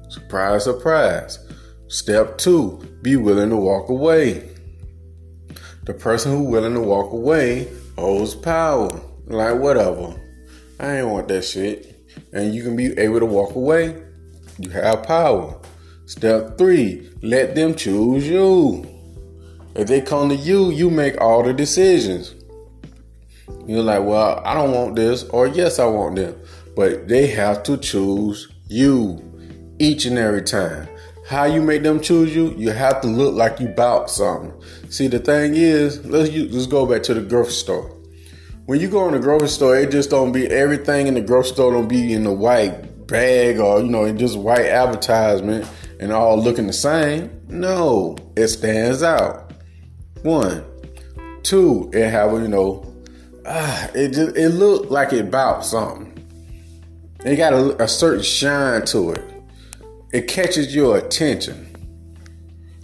Surprise, 0.08 0.64
surprise. 0.64 1.38
Step 1.88 2.38
two, 2.38 2.78
be 3.02 3.16
willing 3.16 3.50
to 3.50 3.56
walk 3.56 3.88
away. 3.88 4.48
The 5.84 5.94
person 5.94 6.32
who 6.32 6.44
willing 6.44 6.74
to 6.74 6.80
walk 6.80 7.12
away 7.12 7.68
holds 7.96 8.34
power. 8.34 8.90
Like 9.26 9.58
whatever. 9.58 10.14
I 10.80 10.98
ain't 10.98 11.08
want 11.08 11.28
that 11.28 11.42
shit. 11.42 11.94
And 12.32 12.54
you 12.54 12.62
can 12.62 12.76
be 12.76 12.98
able 12.98 13.20
to 13.20 13.26
walk 13.26 13.54
away. 13.54 13.96
You 14.58 14.70
have 14.70 15.02
power. 15.04 15.58
Step 16.06 16.56
three, 16.56 17.10
let 17.22 17.54
them 17.54 17.74
choose 17.74 18.26
you. 18.26 18.86
If 19.74 19.88
they 19.88 20.00
come 20.00 20.30
to 20.30 20.34
you, 20.34 20.70
you 20.70 20.90
make 20.90 21.20
all 21.20 21.42
the 21.42 21.52
decisions. 21.52 22.34
You're 23.66 23.82
like, 23.82 24.02
well, 24.02 24.42
I 24.44 24.54
don't 24.54 24.72
want 24.72 24.96
this, 24.96 25.24
or 25.24 25.46
yes, 25.46 25.78
I 25.78 25.86
want 25.86 26.16
them. 26.16 26.34
But 26.74 27.08
they 27.08 27.26
have 27.28 27.62
to 27.64 27.76
choose 27.76 28.48
you 28.68 29.27
each 29.78 30.04
and 30.04 30.18
every 30.18 30.42
time. 30.42 30.88
How 31.26 31.44
you 31.44 31.60
make 31.60 31.82
them 31.82 32.00
choose 32.00 32.34
you? 32.34 32.54
You 32.56 32.70
have 32.70 33.02
to 33.02 33.06
look 33.06 33.34
like 33.34 33.60
you 33.60 33.68
bought 33.68 34.10
something. 34.10 34.52
See, 34.88 35.08
the 35.08 35.18
thing 35.18 35.54
is, 35.54 36.04
let's 36.06 36.30
use, 36.30 36.54
let's 36.54 36.66
go 36.66 36.86
back 36.86 37.02
to 37.04 37.14
the 37.14 37.20
grocery 37.20 37.52
store. 37.52 37.94
When 38.64 38.80
you 38.80 38.88
go 38.88 39.06
in 39.08 39.14
the 39.14 39.20
grocery 39.20 39.48
store, 39.48 39.76
it 39.76 39.90
just 39.90 40.10
don't 40.10 40.32
be 40.32 40.46
everything 40.46 41.06
in 41.06 41.14
the 41.14 41.20
grocery 41.20 41.54
store 41.54 41.72
don't 41.72 41.88
be 41.88 42.12
in 42.12 42.24
the 42.24 42.32
white 42.32 43.06
bag 43.06 43.58
or 43.58 43.80
you 43.80 43.88
know 43.88 44.04
in 44.04 44.18
just 44.18 44.38
white 44.38 44.66
advertisement 44.66 45.68
and 46.00 46.12
all 46.12 46.36
looking 46.40 46.66
the 46.66 46.72
same. 46.72 47.30
No, 47.48 48.16
it 48.36 48.48
stands 48.48 49.02
out. 49.02 49.52
One, 50.22 50.64
two, 51.42 51.90
it 51.92 52.08
have 52.08 52.32
you 52.32 52.48
know, 52.48 52.94
ah, 53.46 53.90
it 53.94 54.12
just 54.12 54.36
it 54.36 54.50
looked 54.50 54.90
like 54.90 55.12
it 55.12 55.30
bought 55.30 55.64
something. 55.64 56.14
It 57.24 57.36
got 57.36 57.52
a, 57.52 57.82
a 57.82 57.88
certain 57.88 58.22
shine 58.22 58.84
to 58.86 59.12
it. 59.12 59.37
It 60.12 60.26
catches 60.26 60.74
your 60.74 60.96
attention. 60.96 61.66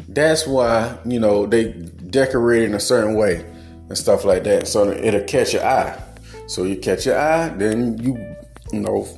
That's 0.09 0.47
why 0.47 0.99
you 1.05 1.19
know 1.19 1.47
they 1.47 1.73
decorate 1.73 2.65
in 2.65 2.75
a 2.75 2.81
certain 2.81 3.15
way 3.15 3.45
and 3.89 3.97
stuff 3.97 4.25
like 4.25 4.45
that, 4.45 4.69
so 4.69 4.91
it'll 4.91 5.25
catch 5.25 5.55
your 5.55 5.65
eye. 5.65 6.01
So 6.47 6.65
you 6.65 6.77
catch 6.77 7.07
your 7.07 7.19
eye, 7.19 7.49
then 7.49 7.99
you 7.99 8.37
you 8.73 8.81
know 8.81 9.09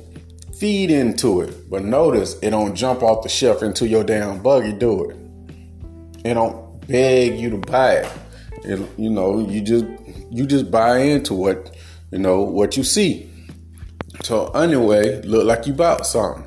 feed 0.57 0.89
into 0.89 1.41
it. 1.41 1.69
But 1.69 1.83
notice 1.83 2.37
it 2.41 2.51
don't 2.51 2.75
jump 2.75 3.03
off 3.03 3.23
the 3.23 3.29
shelf 3.29 3.61
into 3.61 3.87
your 3.87 4.03
damn 4.03 4.41
buggy. 4.41 4.73
Do 4.73 5.09
it. 5.09 5.17
It 6.25 6.33
don't 6.33 6.87
beg 6.87 7.37
you 7.37 7.49
to 7.51 7.57
buy 7.57 7.95
it. 7.95 8.11
it. 8.63 8.89
You 8.97 9.09
know, 9.09 9.39
you 9.47 9.61
just 9.61 9.85
you 10.31 10.45
just 10.45 10.71
buy 10.71 10.99
into 10.99 11.33
what 11.33 11.75
you 12.11 12.19
know 12.19 12.41
what 12.41 12.77
you 12.77 12.83
see. 12.83 13.29
So 14.23 14.47
anyway, 14.51 15.21
look 15.23 15.45
like 15.45 15.67
you 15.67 15.73
bought 15.73 16.05
something. 16.05 16.46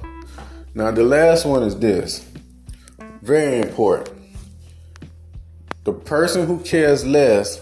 Now 0.73 0.93
the 0.93 1.03
last 1.03 1.47
one 1.47 1.65
is 1.65 1.77
this. 1.79 2.25
Very 3.23 3.61
important. 3.61 4.17
The 5.85 5.93
person 5.93 6.47
who 6.47 6.61
cares 6.61 7.05
less 7.05 7.61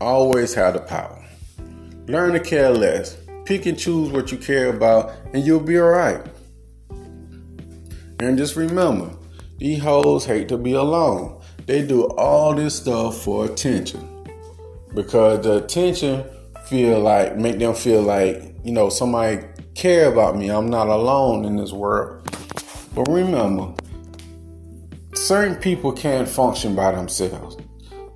always 0.00 0.52
have 0.54 0.74
the 0.74 0.80
power. 0.80 1.24
Learn 2.06 2.32
to 2.34 2.40
care 2.40 2.70
less. 2.70 3.16
Pick 3.46 3.64
and 3.66 3.78
choose 3.78 4.10
what 4.10 4.30
you 4.30 4.38
care 4.38 4.68
about, 4.68 5.12
and 5.32 5.44
you'll 5.44 5.60
be 5.60 5.78
alright. 5.78 6.24
And 8.20 8.36
just 8.36 8.56
remember, 8.56 9.10
these 9.58 9.82
hoes 9.82 10.26
hate 10.26 10.48
to 10.48 10.58
be 10.58 10.74
alone. 10.74 11.40
They 11.66 11.86
do 11.86 12.08
all 12.10 12.54
this 12.54 12.76
stuff 12.76 13.22
for 13.22 13.46
attention. 13.46 14.26
Because 14.94 15.44
the 15.44 15.64
attention 15.64 16.24
feel 16.66 17.00
like 17.00 17.36
make 17.36 17.58
them 17.58 17.74
feel 17.74 18.02
like, 18.02 18.54
you 18.64 18.72
know, 18.72 18.90
somebody 18.90 19.46
care 19.74 20.12
about 20.12 20.36
me. 20.36 20.50
I'm 20.50 20.68
not 20.68 20.88
alone 20.88 21.44
in 21.44 21.56
this 21.56 21.72
world. 21.72 22.19
But 22.94 23.08
remember, 23.08 23.72
certain 25.14 25.56
people 25.56 25.92
can't 25.92 26.28
function 26.28 26.74
by 26.74 26.92
themselves. 26.92 27.56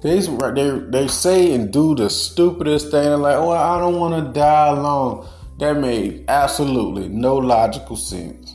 They, 0.02 0.20
they, 0.20 0.78
they 0.90 1.08
say 1.08 1.54
and 1.54 1.72
do 1.72 1.94
the 1.94 2.10
stupidest 2.10 2.90
thing. 2.90 3.20
like, 3.20 3.36
oh, 3.36 3.50
I 3.50 3.78
don't 3.78 3.98
want 3.98 4.26
to 4.26 4.32
die 4.32 4.68
alone. 4.68 5.26
That 5.58 5.78
made 5.78 6.24
absolutely 6.28 7.08
no 7.08 7.36
logical 7.36 7.96
sense. 7.96 8.54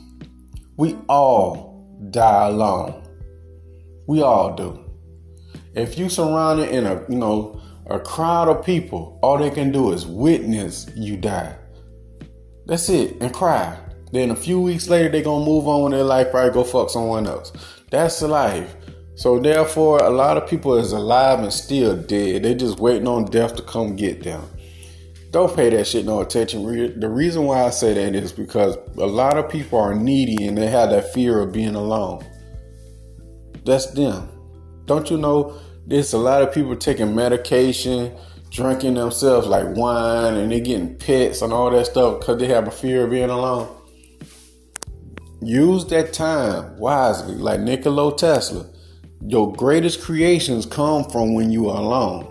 We 0.77 0.95
all 1.07 1.87
die 2.11 2.47
alone. 2.47 3.03
We 4.07 4.21
all 4.21 4.55
do. 4.55 4.85
If 5.73 5.97
you 5.97 6.09
surrounded 6.09 6.69
in 6.69 6.85
a, 6.85 7.03
you 7.09 7.17
know, 7.17 7.61
a 7.89 7.99
crowd 7.99 8.47
of 8.47 8.65
people, 8.65 9.17
all 9.23 9.37
they 9.37 9.49
can 9.49 9.71
do 9.71 9.91
is 9.91 10.05
witness 10.05 10.89
you 10.95 11.17
die. 11.17 11.55
That's 12.65 12.89
it, 12.89 13.17
and 13.21 13.33
cry. 13.33 13.77
Then 14.11 14.31
a 14.31 14.35
few 14.35 14.59
weeks 14.59 14.89
later, 14.89 15.09
they 15.09 15.21
gonna 15.21 15.45
move 15.45 15.67
on 15.67 15.83
with 15.83 15.93
their 15.93 16.03
life, 16.03 16.31
probably 16.31 16.53
go 16.53 16.63
fuck 16.63 16.89
someone 16.89 17.27
else. 17.27 17.51
That's 17.91 18.19
the 18.19 18.27
life. 18.27 18.75
So 19.15 19.39
therefore, 19.39 19.97
a 20.01 20.09
lot 20.09 20.37
of 20.37 20.49
people 20.49 20.75
is 20.75 20.93
alive 20.93 21.39
and 21.39 21.51
still 21.51 21.95
dead. 21.95 22.43
They 22.43 22.55
just 22.55 22.79
waiting 22.79 23.07
on 23.07 23.25
death 23.25 23.55
to 23.57 23.61
come 23.61 23.95
get 23.95 24.23
them. 24.23 24.49
Don't 25.31 25.55
pay 25.55 25.69
that 25.69 25.85
shit 25.85 26.05
no 26.05 26.21
attention. 26.21 26.99
The 26.99 27.09
reason 27.09 27.43
why 27.43 27.65
I 27.65 27.69
say 27.69 27.93
that 27.93 28.15
is 28.15 28.31
because 28.31 28.77
a 28.97 29.05
lot 29.05 29.37
of 29.37 29.49
people 29.49 29.77
are 29.77 29.93
needy 29.93 30.47
and 30.47 30.57
they 30.57 30.67
have 30.67 30.89
that 30.89 31.13
fear 31.13 31.39
of 31.39 31.51
being 31.51 31.75
alone. 31.75 32.25
That's 33.63 33.87
them. 33.87 34.29
Don't 34.85 35.11
you 35.11 35.17
know 35.17 35.59
there's 35.85 36.13
a 36.13 36.17
lot 36.17 36.41
of 36.41 36.53
people 36.53 36.75
taking 36.75 37.13
medication, 37.13 38.15
drinking 38.49 38.95
themselves 38.95 39.47
like 39.47 39.75
wine, 39.75 40.35
and 40.35 40.51
they 40.51 40.61
getting 40.61 40.95
pets 40.97 41.41
and 41.41 41.53
all 41.53 41.69
that 41.71 41.85
stuff 41.87 42.19
because 42.19 42.39
they 42.39 42.47
have 42.47 42.67
a 42.67 42.71
fear 42.71 43.03
of 43.03 43.11
being 43.11 43.29
alone? 43.29 43.67
Use 45.41 45.85
that 45.85 46.11
time 46.11 46.77
wisely, 46.77 47.35
like 47.35 47.61
Nikola 47.61 48.15
Tesla. 48.17 48.65
Your 49.25 49.53
greatest 49.53 50.01
creations 50.01 50.65
come 50.65 51.05
from 51.09 51.33
when 51.33 51.49
you 51.49 51.69
are 51.69 51.81
alone. 51.81 52.27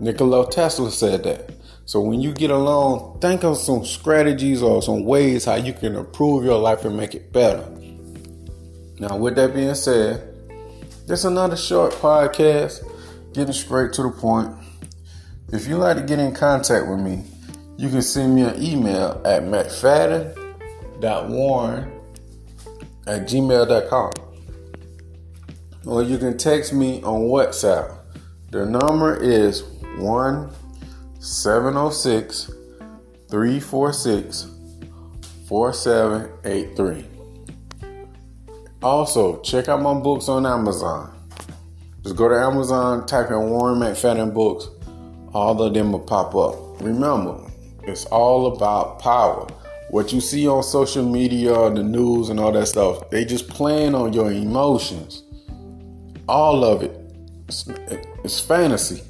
Nikola 0.00 0.50
Tesla 0.50 0.90
said 0.90 1.24
that. 1.24 1.50
So 1.84 2.00
when 2.00 2.20
you 2.20 2.32
get 2.32 2.50
alone, 2.50 3.18
think 3.20 3.44
of 3.44 3.58
some 3.58 3.84
strategies 3.84 4.62
or 4.62 4.80
some 4.80 5.04
ways 5.04 5.44
how 5.44 5.56
you 5.56 5.72
can 5.72 5.96
improve 5.96 6.44
your 6.44 6.58
life 6.58 6.84
and 6.84 6.96
make 6.96 7.14
it 7.14 7.32
better. 7.32 7.68
Now, 8.98 9.16
with 9.16 9.34
that 9.36 9.54
being 9.54 9.74
said, 9.74 10.26
this 11.06 11.24
another 11.24 11.56
short 11.56 11.92
podcast, 11.94 12.82
getting 13.34 13.52
straight 13.52 13.92
to 13.94 14.04
the 14.04 14.10
point. 14.10 14.54
If 15.52 15.66
you'd 15.66 15.78
like 15.78 15.96
to 15.96 16.02
get 16.02 16.18
in 16.18 16.32
contact 16.32 16.86
with 16.86 17.00
me, 17.00 17.24
you 17.76 17.88
can 17.88 18.02
send 18.02 18.36
me 18.36 18.42
an 18.42 18.62
email 18.62 19.20
at 19.24 19.42
mcfadden.warren 21.00 21.90
at 23.06 23.22
gmail.com 23.22 24.12
or 25.86 26.02
you 26.02 26.18
can 26.18 26.36
text 26.36 26.72
me 26.72 27.02
on 27.02 27.22
WhatsApp. 27.22 27.96
The 28.50 28.66
number 28.66 29.16
is 29.16 29.62
1 29.98 30.50
706 31.18 32.50
346 33.30 34.46
4783. 35.48 37.06
Also, 38.82 39.40
check 39.42 39.68
out 39.68 39.82
my 39.82 39.94
books 39.94 40.28
on 40.28 40.46
Amazon. 40.46 41.16
Just 42.02 42.16
go 42.16 42.28
to 42.28 42.34
Amazon, 42.34 43.06
type 43.06 43.30
in 43.30 43.50
Warren 43.50 43.78
McFadden 43.78 44.32
books. 44.32 44.68
All 45.34 45.60
of 45.62 45.74
them 45.74 45.92
will 45.92 46.00
pop 46.00 46.34
up. 46.34 46.80
Remember, 46.80 47.38
it's 47.82 48.06
all 48.06 48.54
about 48.54 49.00
power. 49.00 49.46
What 49.90 50.12
you 50.12 50.20
see 50.20 50.46
on 50.46 50.62
social 50.62 51.04
media, 51.04 51.52
the 51.70 51.82
news, 51.82 52.28
and 52.28 52.38
all 52.38 52.52
that 52.52 52.66
stuff, 52.68 53.10
they 53.10 53.24
just 53.24 53.48
playing 53.48 53.94
on 53.94 54.12
your 54.12 54.30
emotions 54.30 55.24
all 56.30 56.64
of 56.64 56.82
it. 56.82 56.96
It's, 57.48 57.68
it's 58.22 58.40
fantasy. 58.40 59.02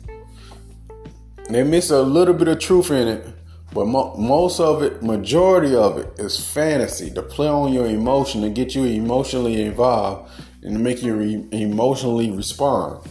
They 1.51 1.63
miss 1.63 1.91
a 1.91 2.01
little 2.01 2.33
bit 2.33 2.49
of 2.49 2.59
truth 2.59 2.91
in 2.91 3.09
it, 3.09 3.27
but 3.75 3.87
mo- 3.87 4.17
most 4.17 4.59
of 4.59 4.83
it, 4.83 5.03
majority 5.03 5.75
of 5.75 5.99
it, 5.99 6.19
is 6.19 6.43
fantasy 6.43 7.11
to 7.11 7.23
play 7.23 7.49
on 7.49 7.75
your 7.75 7.87
emotion, 7.87 8.41
to 8.41 8.49
get 8.49 8.75
you 8.75 8.85
emotionally 8.85 9.61
involved, 9.61 10.31
and 10.63 10.73
to 10.73 10.79
make 10.79 11.03
you 11.03 11.15
re- 11.15 11.47
emotionally 11.53 12.31
respond. 12.31 13.07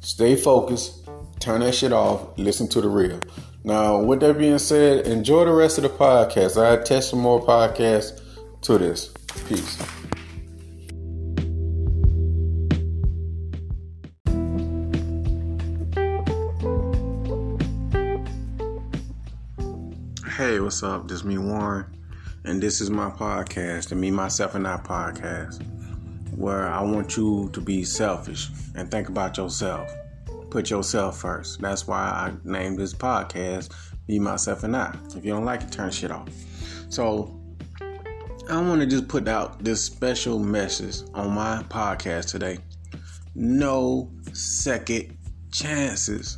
Stay 0.00 0.34
focused, 0.34 1.06
turn 1.38 1.60
that 1.60 1.74
shit 1.74 1.92
off, 1.92 2.38
listen 2.38 2.66
to 2.68 2.80
the 2.80 2.88
real. 2.88 3.20
Now, 3.64 4.02
with 4.02 4.18
that 4.20 4.38
being 4.38 4.58
said, 4.58 5.06
enjoy 5.06 5.44
the 5.44 5.52
rest 5.52 5.78
of 5.78 5.84
the 5.84 5.90
podcast. 5.90 6.60
I 6.60 6.74
attach 6.74 7.04
some 7.10 7.20
more 7.20 7.40
podcasts 7.40 8.20
to 8.62 8.76
this. 8.76 9.14
Peace. 9.46 9.80
Hey, 20.36 20.58
what's 20.58 20.82
up? 20.82 21.06
This 21.06 21.18
is 21.18 21.24
me, 21.24 21.38
Warren, 21.38 21.86
and 22.44 22.60
this 22.60 22.80
is 22.80 22.90
my 22.90 23.10
podcast, 23.10 23.90
the 23.90 23.94
Me, 23.94 24.10
Myself, 24.10 24.56
and 24.56 24.66
I 24.66 24.76
podcast, 24.78 25.62
where 26.34 26.66
I 26.66 26.82
want 26.82 27.16
you 27.16 27.48
to 27.52 27.60
be 27.60 27.84
selfish 27.84 28.48
and 28.74 28.90
think 28.90 29.08
about 29.08 29.36
yourself. 29.36 29.88
Put 30.52 30.68
yourself 30.68 31.18
first. 31.18 31.62
That's 31.62 31.86
why 31.86 31.96
I 31.96 32.30
named 32.44 32.78
this 32.78 32.92
podcast 32.92 33.70
Me 34.06 34.18
Myself, 34.18 34.64
and 34.64 34.76
I. 34.76 34.94
If 35.16 35.24
you 35.24 35.32
don't 35.32 35.46
like 35.46 35.62
it, 35.62 35.72
turn 35.72 35.90
shit 35.90 36.10
off. 36.10 36.28
So, 36.90 37.40
I 38.50 38.60
want 38.60 38.82
to 38.82 38.86
just 38.86 39.08
put 39.08 39.28
out 39.28 39.64
this 39.64 39.82
special 39.82 40.38
message 40.38 41.08
on 41.14 41.30
my 41.30 41.62
podcast 41.70 42.30
today. 42.30 42.58
No 43.34 44.10
second 44.34 45.16
chances. 45.50 46.36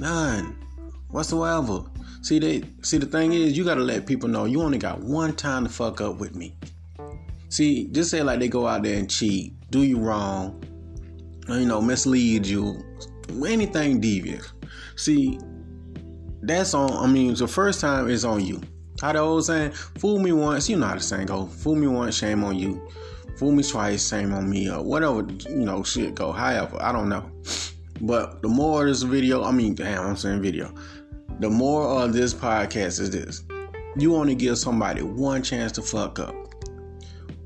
None 0.00 0.56
whatsoever. 1.10 1.84
See 2.22 2.40
they 2.40 2.64
see 2.82 2.98
the 2.98 3.06
thing 3.06 3.34
is 3.34 3.56
you 3.56 3.62
gotta 3.62 3.82
let 3.82 4.04
people 4.04 4.28
know 4.28 4.46
you 4.46 4.62
only 4.62 4.78
got 4.78 4.98
one 4.98 5.36
time 5.36 5.62
to 5.62 5.70
fuck 5.70 6.00
up 6.00 6.18
with 6.18 6.34
me. 6.34 6.56
See, 7.50 7.86
just 7.92 8.10
say 8.10 8.20
like 8.24 8.40
they 8.40 8.48
go 8.48 8.66
out 8.66 8.82
there 8.82 8.98
and 8.98 9.08
cheat, 9.08 9.54
do 9.70 9.84
you 9.84 10.00
wrong, 10.00 10.60
you 11.48 11.66
know, 11.66 11.80
mislead 11.80 12.46
you, 12.46 12.82
anything 13.44 14.00
devious. 14.00 14.52
See, 14.96 15.38
that's 16.42 16.74
on 16.74 16.92
I 16.92 17.06
mean 17.10 17.34
the 17.34 17.48
first 17.48 17.80
time 17.80 18.08
is 18.08 18.24
on 18.24 18.44
you. 18.44 18.60
How 19.00 19.12
the 19.12 19.18
old 19.18 19.44
saying, 19.44 19.72
fool 19.72 20.18
me 20.18 20.32
once, 20.32 20.68
you 20.68 20.76
know 20.76 20.86
how 20.86 20.94
the 20.94 21.00
saying 21.00 21.26
go, 21.26 21.46
fool 21.46 21.74
me 21.74 21.86
once, 21.86 22.16
shame 22.16 22.44
on 22.44 22.56
you. 22.56 22.88
Fool 23.38 23.50
me 23.50 23.64
twice, 23.64 24.08
shame 24.08 24.32
on 24.32 24.48
me, 24.48 24.70
or 24.70 24.82
whatever, 24.82 25.26
you 25.48 25.64
know, 25.64 25.82
shit 25.82 26.14
go. 26.14 26.30
However, 26.30 26.78
I 26.80 26.92
don't 26.92 27.08
know. 27.08 27.28
But 28.00 28.42
the 28.42 28.48
more 28.48 28.82
of 28.82 28.88
this 28.88 29.02
video, 29.02 29.42
I 29.42 29.50
mean, 29.50 29.74
damn, 29.74 30.06
I'm 30.06 30.16
saying 30.16 30.40
video. 30.40 30.72
The 31.40 31.50
more 31.50 32.02
of 32.02 32.12
this 32.12 32.32
podcast 32.32 33.00
is 33.00 33.10
this. 33.10 33.42
You 33.96 34.14
only 34.14 34.36
give 34.36 34.58
somebody 34.58 35.02
one 35.02 35.42
chance 35.42 35.72
to 35.72 35.82
fuck 35.82 36.20
up. 36.20 36.34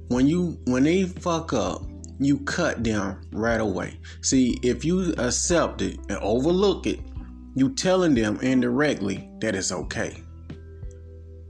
When 0.09 0.27
you 0.27 0.59
when 0.67 0.85
they 0.85 1.05
fuck 1.05 1.53
up, 1.53 1.83
you 2.19 2.39
cut 2.41 2.83
them 2.83 3.21
right 3.33 3.61
away. 3.61 3.99
See, 4.23 4.59
if 4.63 4.85
you 4.85 5.13
accept 5.19 5.83
it 5.83 5.99
and 6.09 6.19
overlook 6.19 6.87
it, 6.87 7.01
you 7.55 7.71
telling 7.75 8.15
them 8.15 8.39
indirectly 8.41 9.31
that 9.41 9.55
it's 9.55 9.73
okay. 9.73 10.23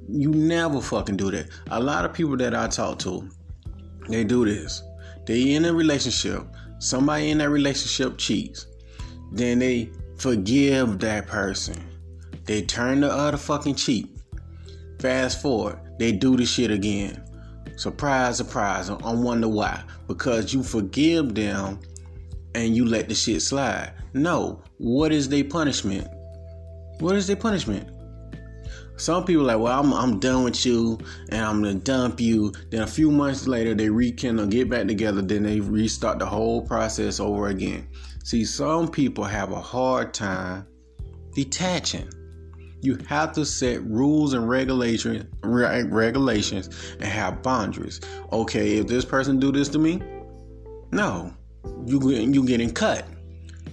You 0.08 0.30
never 0.30 0.80
fucking 0.80 1.16
do 1.16 1.30
that. 1.30 1.48
A 1.70 1.80
lot 1.80 2.04
of 2.04 2.12
people 2.12 2.36
that 2.38 2.54
I 2.54 2.68
talk 2.68 2.98
to, 3.00 3.28
they 4.08 4.24
do 4.24 4.44
this. 4.44 4.82
They 5.26 5.52
in 5.54 5.64
a 5.66 5.72
relationship. 5.72 6.44
Somebody 6.78 7.30
in 7.30 7.38
that 7.38 7.50
relationship 7.50 8.16
cheats. 8.16 8.66
Then 9.32 9.58
they 9.58 9.90
forgive 10.16 10.98
that 11.00 11.26
person. 11.26 11.76
They 12.44 12.62
turn 12.62 13.00
the 13.00 13.10
other 13.10 13.36
fucking 13.36 13.74
cheek. 13.74 14.06
Fast 15.00 15.42
forward, 15.42 15.78
they 15.98 16.12
do 16.12 16.36
the 16.36 16.46
shit 16.46 16.70
again. 16.70 17.22
Surprise, 17.78 18.36
surprise. 18.36 18.90
I 18.90 19.12
wonder 19.12 19.46
why. 19.46 19.84
Because 20.08 20.52
you 20.52 20.64
forgive 20.64 21.36
them 21.36 21.78
and 22.56 22.74
you 22.74 22.84
let 22.84 23.08
the 23.08 23.14
shit 23.14 23.40
slide. 23.40 23.92
No. 24.14 24.60
What 24.78 25.12
is 25.12 25.28
their 25.28 25.44
punishment? 25.44 26.08
What 26.98 27.14
is 27.14 27.28
their 27.28 27.36
punishment? 27.36 27.88
Some 28.96 29.24
people 29.24 29.44
like, 29.44 29.60
well, 29.60 29.78
I'm, 29.78 29.94
I'm 29.94 30.18
done 30.18 30.42
with 30.42 30.66
you 30.66 30.98
and 31.28 31.40
I'm 31.40 31.62
gonna 31.62 31.74
dump 31.74 32.20
you. 32.20 32.52
Then 32.70 32.82
a 32.82 32.86
few 32.86 33.12
months 33.12 33.46
later, 33.46 33.74
they 33.74 33.88
rekindle, 33.88 34.46
get 34.46 34.68
back 34.68 34.88
together, 34.88 35.22
then 35.22 35.44
they 35.44 35.60
restart 35.60 36.18
the 36.18 36.26
whole 36.26 36.62
process 36.62 37.20
over 37.20 37.46
again. 37.46 37.86
See, 38.24 38.44
some 38.44 38.88
people 38.88 39.22
have 39.22 39.52
a 39.52 39.60
hard 39.60 40.12
time 40.12 40.66
detaching. 41.32 42.08
You 42.80 42.96
have 43.08 43.32
to 43.32 43.44
set 43.44 43.82
rules 43.82 44.34
and 44.34 44.48
regulations, 44.48 45.24
regulations, 45.42 46.94
and 46.94 47.04
have 47.04 47.42
boundaries. 47.42 48.00
Okay, 48.32 48.78
if 48.78 48.86
this 48.86 49.04
person 49.04 49.40
do 49.40 49.50
this 49.50 49.68
to 49.70 49.78
me, 49.78 50.00
no, 50.92 51.34
you 51.84 52.00
you 52.10 52.46
getting 52.46 52.72
cut. 52.72 53.06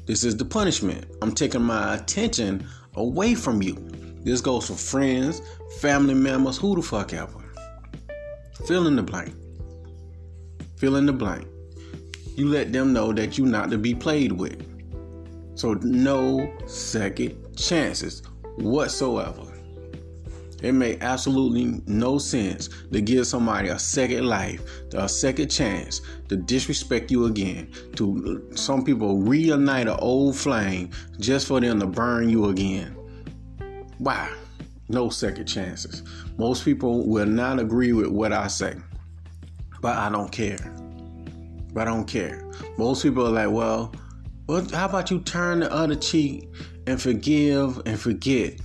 This 0.05 0.23
is 0.23 0.35
the 0.37 0.45
punishment. 0.45 1.05
I'm 1.21 1.33
taking 1.33 1.61
my 1.61 1.95
attention 1.95 2.67
away 2.95 3.35
from 3.35 3.61
you. 3.61 3.75
This 4.23 4.41
goes 4.41 4.67
for 4.67 4.73
friends, 4.73 5.41
family 5.79 6.15
members, 6.15 6.57
who 6.57 6.75
the 6.75 6.81
fuck 6.81 7.13
ever. 7.13 7.43
Fill 8.67 8.87
in 8.87 8.95
the 8.95 9.03
blank. 9.03 9.35
Fill 10.77 10.95
in 10.95 11.05
the 11.05 11.13
blank. 11.13 11.47
You 12.35 12.49
let 12.49 12.73
them 12.73 12.91
know 12.91 13.13
that 13.13 13.37
you're 13.37 13.47
not 13.47 13.69
to 13.71 13.77
be 13.77 13.93
played 13.93 14.31
with. 14.31 14.61
So 15.55 15.73
no 15.75 16.51
second 16.65 17.55
chances 17.55 18.23
whatsoever. 18.57 19.51
It 20.61 20.71
made 20.71 21.03
absolutely 21.03 21.81
no 21.85 22.17
sense 22.17 22.69
to 22.91 23.01
give 23.01 23.27
somebody 23.27 23.69
a 23.69 23.77
second 23.77 24.25
life, 24.25 24.61
a 24.93 25.07
second 25.07 25.49
chance 25.49 26.01
to 26.29 26.37
disrespect 26.37 27.11
you 27.11 27.25
again. 27.25 27.71
To 27.97 28.47
some 28.55 28.83
people 28.83 29.19
reunite 29.19 29.87
an 29.87 29.97
old 29.99 30.35
flame 30.35 30.89
just 31.19 31.47
for 31.47 31.59
them 31.59 31.79
to 31.81 31.85
burn 31.85 32.29
you 32.29 32.45
again. 32.45 32.95
Why? 33.97 34.31
No 34.87 35.09
second 35.09 35.45
chances. 35.45 36.03
Most 36.37 36.63
people 36.63 37.05
will 37.07 37.25
not 37.25 37.59
agree 37.59 37.93
with 37.93 38.07
what 38.07 38.33
I 38.33 38.47
say, 38.47 38.75
but 39.81 39.97
I 39.97 40.09
don't 40.09 40.31
care. 40.31 40.57
But 41.73 41.87
I 41.87 41.91
don't 41.91 42.07
care. 42.07 42.49
Most 42.77 43.03
people 43.03 43.27
are 43.27 43.31
like, 43.31 43.51
well, 43.51 43.93
well 44.47 44.65
how 44.71 44.85
about 44.85 45.09
you 45.11 45.19
turn 45.21 45.61
the 45.61 45.71
other 45.71 45.95
cheek 45.95 46.49
and 46.87 47.01
forgive 47.01 47.81
and 47.85 47.99
forget? 47.99 48.59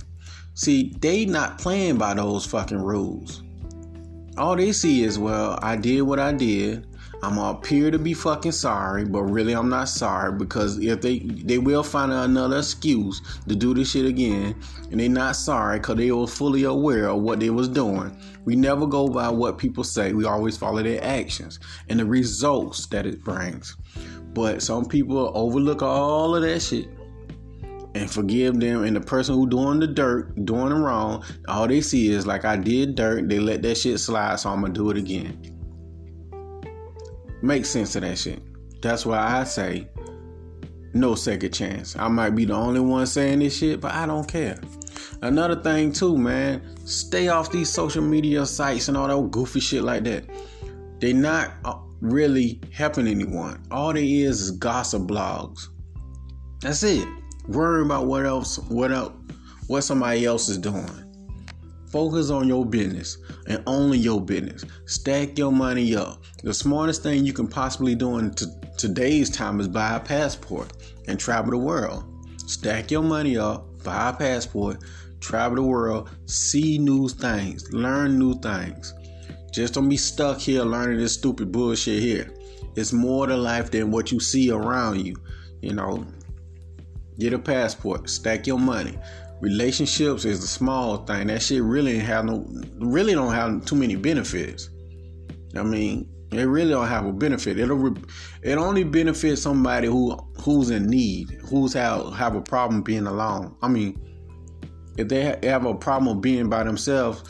See, 0.53 0.95
they 0.99 1.25
not 1.25 1.57
playing 1.57 1.97
by 1.97 2.13
those 2.13 2.45
fucking 2.45 2.81
rules. 2.81 3.41
All 4.37 4.55
they 4.55 4.71
see 4.71 5.03
is, 5.03 5.17
well, 5.17 5.57
I 5.61 5.75
did 5.75 6.01
what 6.01 6.19
I 6.19 6.33
did. 6.33 6.87
I'm 7.23 7.37
up 7.37 7.67
here 7.67 7.91
to 7.91 7.99
be 7.99 8.15
fucking 8.15 8.51
sorry, 8.51 9.05
but 9.05 9.23
really 9.23 9.53
I'm 9.53 9.69
not 9.69 9.89
sorry 9.89 10.31
because 10.31 10.79
if 10.79 11.01
they 11.01 11.19
they 11.19 11.59
will 11.59 11.83
find 11.83 12.11
another 12.11 12.57
excuse 12.57 13.21
to 13.47 13.55
do 13.55 13.75
this 13.75 13.91
shit 13.91 14.07
again, 14.07 14.59
and 14.89 14.99
they 14.99 15.07
not 15.07 15.35
sorry 15.35 15.77
because 15.77 15.97
they 15.97 16.11
were 16.11 16.25
fully 16.25 16.63
aware 16.63 17.09
of 17.09 17.21
what 17.21 17.39
they 17.39 17.51
was 17.51 17.67
doing. 17.67 18.17
We 18.43 18.55
never 18.55 18.87
go 18.87 19.07
by 19.07 19.29
what 19.29 19.59
people 19.59 19.83
say. 19.83 20.13
We 20.13 20.25
always 20.25 20.57
follow 20.57 20.81
their 20.81 21.03
actions 21.03 21.59
and 21.89 21.99
the 21.99 22.05
results 22.05 22.87
that 22.87 23.05
it 23.05 23.23
brings. 23.23 23.77
But 24.33 24.63
some 24.63 24.85
people 24.85 25.31
overlook 25.35 25.83
all 25.83 26.35
of 26.35 26.41
that 26.41 26.59
shit 26.59 26.87
and 27.93 28.09
forgive 28.09 28.59
them. 28.59 28.83
And 28.83 28.95
the 28.95 29.01
person 29.01 29.35
who 29.35 29.47
doing 29.47 29.79
the 29.79 29.87
dirt, 29.87 30.45
doing 30.45 30.69
the 30.69 30.75
wrong, 30.75 31.23
all 31.47 31.67
they 31.67 31.81
see 31.81 32.09
is 32.09 32.25
like 32.25 32.45
I 32.45 32.55
did 32.55 32.95
dirt. 32.95 33.29
They 33.29 33.39
let 33.39 33.61
that 33.61 33.75
shit 33.75 33.99
slide, 33.99 34.39
so 34.39 34.49
I'm 34.49 34.61
gonna 34.61 34.73
do 34.73 34.89
it 34.89 34.97
again. 34.97 35.50
Make 37.41 37.65
sense 37.65 37.95
of 37.95 38.03
that 38.03 38.17
shit. 38.17 38.41
That's 38.81 39.05
why 39.05 39.39
I 39.39 39.43
say 39.43 39.87
no 40.93 41.15
second 41.15 41.53
chance. 41.53 41.95
I 41.95 42.07
might 42.07 42.31
be 42.31 42.45
the 42.45 42.53
only 42.53 42.79
one 42.79 43.05
saying 43.05 43.39
this 43.39 43.57
shit, 43.57 43.81
but 43.81 43.93
I 43.93 44.05
don't 44.05 44.27
care. 44.27 44.59
Another 45.21 45.61
thing 45.61 45.91
too, 45.91 46.17
man, 46.17 46.61
stay 46.85 47.27
off 47.27 47.51
these 47.51 47.69
social 47.69 48.01
media 48.03 48.45
sites 48.45 48.87
and 48.87 48.97
all 48.97 49.07
that 49.07 49.31
goofy 49.31 49.59
shit 49.59 49.83
like 49.83 50.03
that. 50.03 50.25
They're 50.99 51.13
not 51.13 51.51
uh, 51.65 51.77
really 52.01 52.59
helping 52.71 53.07
anyone. 53.07 53.63
All 53.71 53.93
they 53.93 54.07
is 54.07 54.41
is 54.41 54.51
gossip 54.51 55.03
blogs. 55.03 55.67
That's 56.61 56.83
it. 56.83 57.07
Worry 57.47 57.83
about 57.83 58.05
what 58.05 58.25
else, 58.25 58.59
what 58.69 58.91
else, 58.91 59.13
what 59.67 59.81
somebody 59.81 60.25
else 60.25 60.49
is 60.49 60.57
doing. 60.57 61.10
Focus 61.91 62.29
on 62.29 62.47
your 62.47 62.65
business 62.65 63.17
and 63.47 63.61
only 63.67 63.97
your 63.97 64.21
business. 64.21 64.63
Stack 64.85 65.37
your 65.37 65.51
money 65.51 65.95
up. 65.95 66.23
The 66.43 66.53
smartest 66.53 67.03
thing 67.03 67.25
you 67.25 67.33
can 67.33 67.47
possibly 67.47 67.95
do 67.95 68.17
in 68.17 68.31
t- 68.31 68.45
today's 68.77 69.29
time 69.29 69.59
is 69.59 69.67
buy 69.67 69.95
a 69.95 69.99
passport 69.99 70.71
and 71.07 71.19
travel 71.19 71.51
the 71.51 71.57
world. 71.57 72.05
Stack 72.47 72.91
your 72.91 73.03
money 73.03 73.37
up, 73.37 73.83
buy 73.83 74.09
a 74.09 74.13
passport, 74.13 74.77
travel 75.19 75.57
the 75.57 75.63
world, 75.63 76.09
see 76.25 76.77
new 76.77 77.09
things, 77.09 77.71
learn 77.73 78.17
new 78.17 78.39
things. 78.39 78.93
Just 79.51 79.73
don't 79.73 79.89
be 79.89 79.97
stuck 79.97 80.39
here 80.39 80.63
learning 80.63 80.99
this 80.99 81.13
stupid 81.13 81.51
bullshit 81.51 82.01
here. 82.01 82.33
It's 82.77 82.93
more 82.93 83.27
to 83.27 83.35
life 83.35 83.69
than 83.69 83.91
what 83.91 84.13
you 84.13 84.19
see 84.21 84.49
around 84.49 85.05
you. 85.05 85.17
You 85.61 85.73
know, 85.73 86.05
get 87.19 87.33
a 87.33 87.39
passport, 87.39 88.09
stack 88.09 88.47
your 88.47 88.59
money, 88.59 88.97
relationships 89.41 90.23
is 90.23 90.43
a 90.43 90.47
small 90.47 90.97
thing. 90.97 91.27
That 91.27 91.41
shit 91.41 91.61
really 91.63 91.97
have 91.99 92.25
no, 92.25 92.45
really 92.77 93.13
don't 93.13 93.33
have 93.33 93.65
too 93.65 93.75
many 93.75 93.95
benefits. 93.95 94.69
I 95.55 95.63
mean, 95.63 96.07
it 96.31 96.43
really 96.43 96.69
don't 96.69 96.87
have 96.87 97.05
a 97.05 97.11
benefit. 97.11 97.59
It'll, 97.59 97.93
it 98.41 98.55
only 98.55 98.83
benefits 98.83 99.41
somebody 99.41 99.87
who 99.87 100.17
who's 100.39 100.69
in 100.69 100.87
need, 100.87 101.29
who's 101.49 101.73
have 101.73 102.13
have 102.13 102.35
a 102.35 102.41
problem 102.41 102.81
being 102.83 103.07
alone. 103.07 103.57
I 103.61 103.67
mean, 103.67 103.99
if 104.97 105.09
they 105.09 105.37
have 105.43 105.65
a 105.65 105.73
problem 105.73 106.21
being 106.21 106.49
by 106.49 106.63
themselves, 106.63 107.23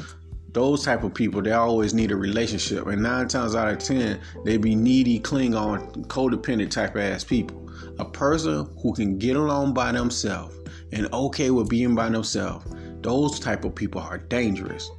those 0.51 0.83
type 0.83 1.03
of 1.03 1.13
people 1.13 1.41
they 1.41 1.53
always 1.53 1.93
need 1.93 2.11
a 2.11 2.15
relationship, 2.15 2.85
and 2.87 3.01
nine 3.01 3.27
times 3.27 3.55
out 3.55 3.69
of 3.69 3.79
ten 3.79 4.19
they 4.45 4.57
be 4.57 4.75
needy, 4.75 5.17
cling 5.17 5.55
on, 5.55 5.87
codependent 6.05 6.69
type 6.69 6.95
of 6.95 7.01
ass 7.01 7.23
people. 7.23 7.57
A 7.99 8.05
person 8.05 8.69
who 8.81 8.93
can 8.93 9.17
get 9.17 9.35
along 9.35 9.73
by 9.73 9.91
themselves 9.91 10.60
and 10.91 11.11
okay 11.13 11.51
with 11.51 11.69
being 11.69 11.95
by 11.95 12.09
themselves, 12.09 12.65
those 13.01 13.39
type 13.39 13.65
of 13.65 13.73
people 13.75 14.01
are 14.01 14.17
dangerous. 14.17 14.89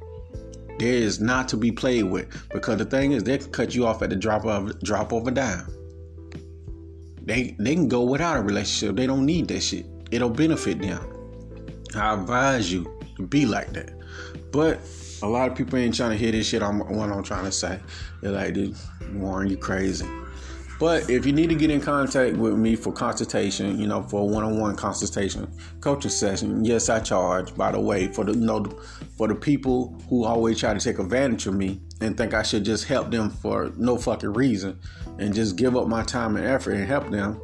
There 0.79 0.93
is 0.93 1.19
not 1.21 1.47
to 1.49 1.57
be 1.57 1.71
played 1.71 2.03
with 2.05 2.27
because 2.51 2.77
the 2.79 2.85
thing 2.85 3.11
is 3.11 3.23
they 3.23 3.37
can 3.37 3.51
cut 3.51 3.75
you 3.75 3.85
off 3.85 4.01
at 4.01 4.09
the 4.09 4.15
drop 4.15 4.45
of 4.45 4.79
drop 4.81 5.11
of 5.11 5.27
a 5.27 5.31
dime. 5.31 5.67
They 7.21 7.55
they 7.59 7.75
can 7.75 7.87
go 7.87 8.03
without 8.03 8.37
a 8.37 8.41
relationship. 8.41 8.95
They 8.95 9.07
don't 9.07 9.25
need 9.25 9.47
that 9.49 9.61
shit. 9.61 9.85
It'll 10.11 10.29
benefit 10.29 10.81
them. 10.81 11.01
I 11.95 12.15
advise 12.15 12.73
you 12.73 12.91
to 13.17 13.27
be 13.27 13.45
like 13.45 13.71
that. 13.73 13.93
But 14.51 14.79
A 15.23 15.27
lot 15.27 15.49
of 15.49 15.55
people 15.55 15.79
ain't 15.79 15.95
trying 15.95 16.11
to 16.11 16.17
hear 16.17 16.33
this 16.33 16.47
shit. 16.47 16.61
I'm 16.61 16.79
what 16.79 17.09
I'm 17.09 17.23
trying 17.23 17.45
to 17.45 17.51
say. 17.51 17.79
They're 18.21 18.33
like, 18.33 18.53
dude, 18.55 18.75
Warren, 19.13 19.49
you 19.49 19.55
crazy. 19.55 20.05
But 20.83 21.09
if 21.09 21.25
you 21.25 21.31
need 21.31 21.47
to 21.47 21.55
get 21.55 21.71
in 21.71 21.79
contact 21.79 22.35
with 22.35 22.57
me 22.57 22.75
for 22.75 22.91
consultation, 22.91 23.79
you 23.79 23.87
know, 23.87 24.03
for 24.03 24.19
a 24.19 24.25
one-on-one 24.25 24.75
consultation, 24.75 25.49
coaching 25.79 26.11
session, 26.11 26.65
yes, 26.65 26.89
I 26.89 26.99
charge. 26.99 27.55
By 27.55 27.71
the 27.71 27.79
way, 27.79 28.11
for 28.11 28.25
the 28.25 28.33
you 28.33 28.45
know, 28.45 28.65
for 29.17 29.29
the 29.29 29.35
people 29.35 29.97
who 30.09 30.25
always 30.25 30.59
try 30.59 30.73
to 30.73 30.79
take 30.81 30.99
advantage 30.99 31.47
of 31.47 31.53
me 31.53 31.79
and 32.01 32.17
think 32.17 32.33
I 32.33 32.43
should 32.43 32.65
just 32.65 32.83
help 32.83 33.11
them 33.11 33.29
for 33.29 33.71
no 33.77 33.97
fucking 33.97 34.33
reason 34.33 34.77
and 35.19 35.33
just 35.33 35.55
give 35.55 35.77
up 35.77 35.87
my 35.87 36.03
time 36.03 36.35
and 36.35 36.45
effort 36.45 36.73
and 36.73 36.85
help 36.85 37.09
them. 37.09 37.39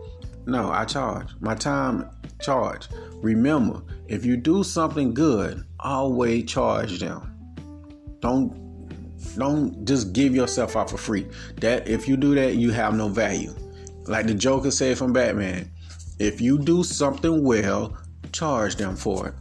No, 0.45 0.69
I 0.69 0.83
charge. 0.83 1.29
My 1.39 1.55
time 1.55 2.09
charge. 2.41 2.89
Remember, 3.21 3.81
if 4.09 4.25
you 4.25 4.35
do 4.35 4.65
something 4.65 5.13
good, 5.13 5.63
always 5.79 6.43
charge 6.43 6.99
them. 6.99 7.33
Don't 8.19 8.68
don't 9.39 9.85
just 9.85 10.13
give 10.13 10.35
yourself 10.35 10.75
out 10.75 10.89
for 10.89 10.97
free. 10.97 11.27
That 11.61 11.87
if 11.87 12.07
you 12.07 12.17
do 12.17 12.35
that, 12.35 12.55
you 12.55 12.71
have 12.71 12.95
no 12.95 13.07
value. 13.07 13.53
Like 14.05 14.27
the 14.27 14.33
Joker 14.33 14.71
said 14.71 14.97
from 14.97 15.13
Batman, 15.13 15.71
if 16.19 16.41
you 16.41 16.59
do 16.59 16.83
something 16.83 17.43
well, 17.43 17.97
charge 18.31 18.75
them 18.75 18.95
for 18.95 19.29
it 19.29 19.33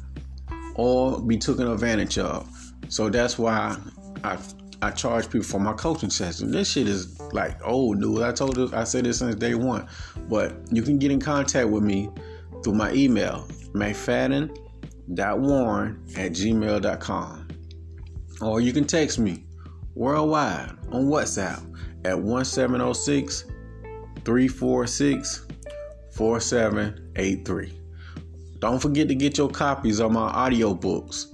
or 0.75 1.21
be 1.21 1.37
taken 1.37 1.69
advantage 1.69 2.17
of. 2.19 2.49
So 2.89 3.11
that's 3.11 3.39
why 3.39 3.77
I 4.25 4.39
I 4.81 4.93
charge 4.93 5.27
people 5.27 5.43
for 5.43 5.59
my 5.59 5.73
coaching 5.73 6.09
session. 6.09 6.53
This 6.53 6.71
shit 6.71 6.87
is 6.87 7.21
like 7.33 7.59
old 7.67 7.99
news. 7.99 8.21
I 8.21 8.31
told 8.31 8.57
you 8.57 8.71
I 8.73 8.85
said 8.85 9.05
this 9.05 9.19
since 9.19 9.35
day 9.35 9.57
one. 9.57 9.89
But 10.29 10.55
you 10.71 10.83
can 10.83 10.99
get 10.99 11.11
in 11.11 11.19
contact 11.21 11.69
with 11.69 11.83
me 11.83 12.11
through 12.63 12.75
my 12.75 12.93
email, 12.93 13.49
mcfadden.warren 13.73 16.05
at 16.17 16.31
gmail.com. 16.33 17.49
Or 18.41 18.61
you 18.61 18.73
can 18.73 18.85
text 18.85 19.19
me 19.19 19.48
worldwide 19.99 20.71
on 20.93 21.07
WhatsApp 21.07 21.61
at 22.05 22.17
1706 22.17 23.45
346 24.25 25.47
4783. 26.13 27.81
Don't 28.61 28.79
forget 28.81 29.09
to 29.09 29.15
get 29.17 29.37
your 29.37 29.51
copies 29.51 30.01
of 30.01 30.13
my 30.13 30.31
audiobooks, 30.33 31.27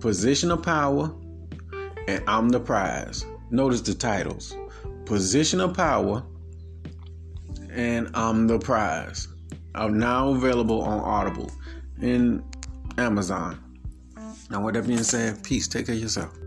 Position 0.00 0.50
of 0.50 0.62
Power 0.62 1.14
and 2.08 2.24
I'm 2.26 2.48
the 2.48 2.58
Prize. 2.58 3.26
Notice 3.50 3.82
the 3.82 3.94
titles 3.94 4.56
Position 5.04 5.60
of 5.60 5.74
Power 5.74 6.22
and 7.70 8.08
I'm 8.14 8.46
the 8.46 8.58
Prize 8.58 9.28
are 9.74 9.90
now 9.90 10.30
available 10.30 10.80
on 10.80 11.00
Audible 11.00 11.52
and 12.00 12.42
Amazon. 12.96 13.62
Now, 14.50 14.64
with 14.64 14.74
that 14.74 14.86
being 14.86 15.02
said, 15.02 15.44
peace. 15.44 15.68
Take 15.68 15.86
care 15.86 15.94
of 15.94 16.00
yourself. 16.00 16.39